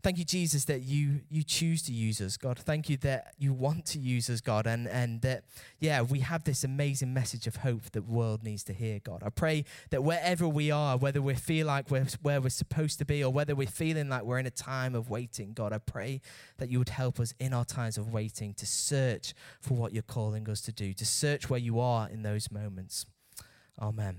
Thank 0.00 0.18
you, 0.18 0.24
Jesus, 0.24 0.64
that 0.66 0.82
you 0.82 1.22
you 1.28 1.42
choose 1.42 1.82
to 1.82 1.92
use 1.92 2.20
us, 2.20 2.36
God. 2.36 2.56
Thank 2.56 2.88
you 2.88 2.96
that 2.98 3.34
you 3.36 3.52
want 3.52 3.84
to 3.86 3.98
use 3.98 4.30
us, 4.30 4.40
God, 4.40 4.64
and 4.64 4.86
and 4.86 5.20
that 5.22 5.42
yeah, 5.80 6.02
we 6.02 6.20
have 6.20 6.44
this 6.44 6.62
amazing 6.62 7.12
message 7.12 7.48
of 7.48 7.56
hope 7.56 7.82
that 7.82 7.92
the 7.94 8.02
world 8.02 8.44
needs 8.44 8.62
to 8.64 8.72
hear, 8.72 9.00
God. 9.00 9.24
I 9.26 9.30
pray 9.30 9.64
that 9.90 10.04
wherever 10.04 10.46
we 10.46 10.70
are, 10.70 10.96
whether 10.96 11.20
we 11.20 11.34
feel 11.34 11.66
like 11.66 11.90
we're 11.90 12.06
where 12.22 12.40
we're 12.40 12.50
supposed 12.50 13.00
to 13.00 13.04
be, 13.04 13.24
or 13.24 13.32
whether 13.32 13.56
we're 13.56 13.66
feeling 13.66 14.08
like 14.08 14.22
we're 14.22 14.38
in 14.38 14.46
a 14.46 14.52
time 14.52 14.94
of 14.94 15.10
waiting, 15.10 15.52
God, 15.52 15.72
I 15.72 15.78
pray 15.78 16.20
that 16.58 16.70
you 16.70 16.78
would 16.78 16.90
help 16.90 17.18
us 17.18 17.34
in 17.40 17.52
our 17.52 17.64
times 17.64 17.98
of 17.98 18.12
waiting 18.12 18.54
to 18.54 18.66
search 18.66 19.34
for 19.60 19.74
what 19.74 19.92
you're 19.92 20.02
calling 20.04 20.48
us 20.48 20.60
to 20.62 20.70
do, 20.72 20.92
to 20.92 21.04
search 21.04 21.50
where 21.50 21.58
you 21.58 21.80
are 21.80 22.08
in 22.08 22.22
those 22.22 22.52
moments. 22.52 23.04
Amen. 23.82 24.18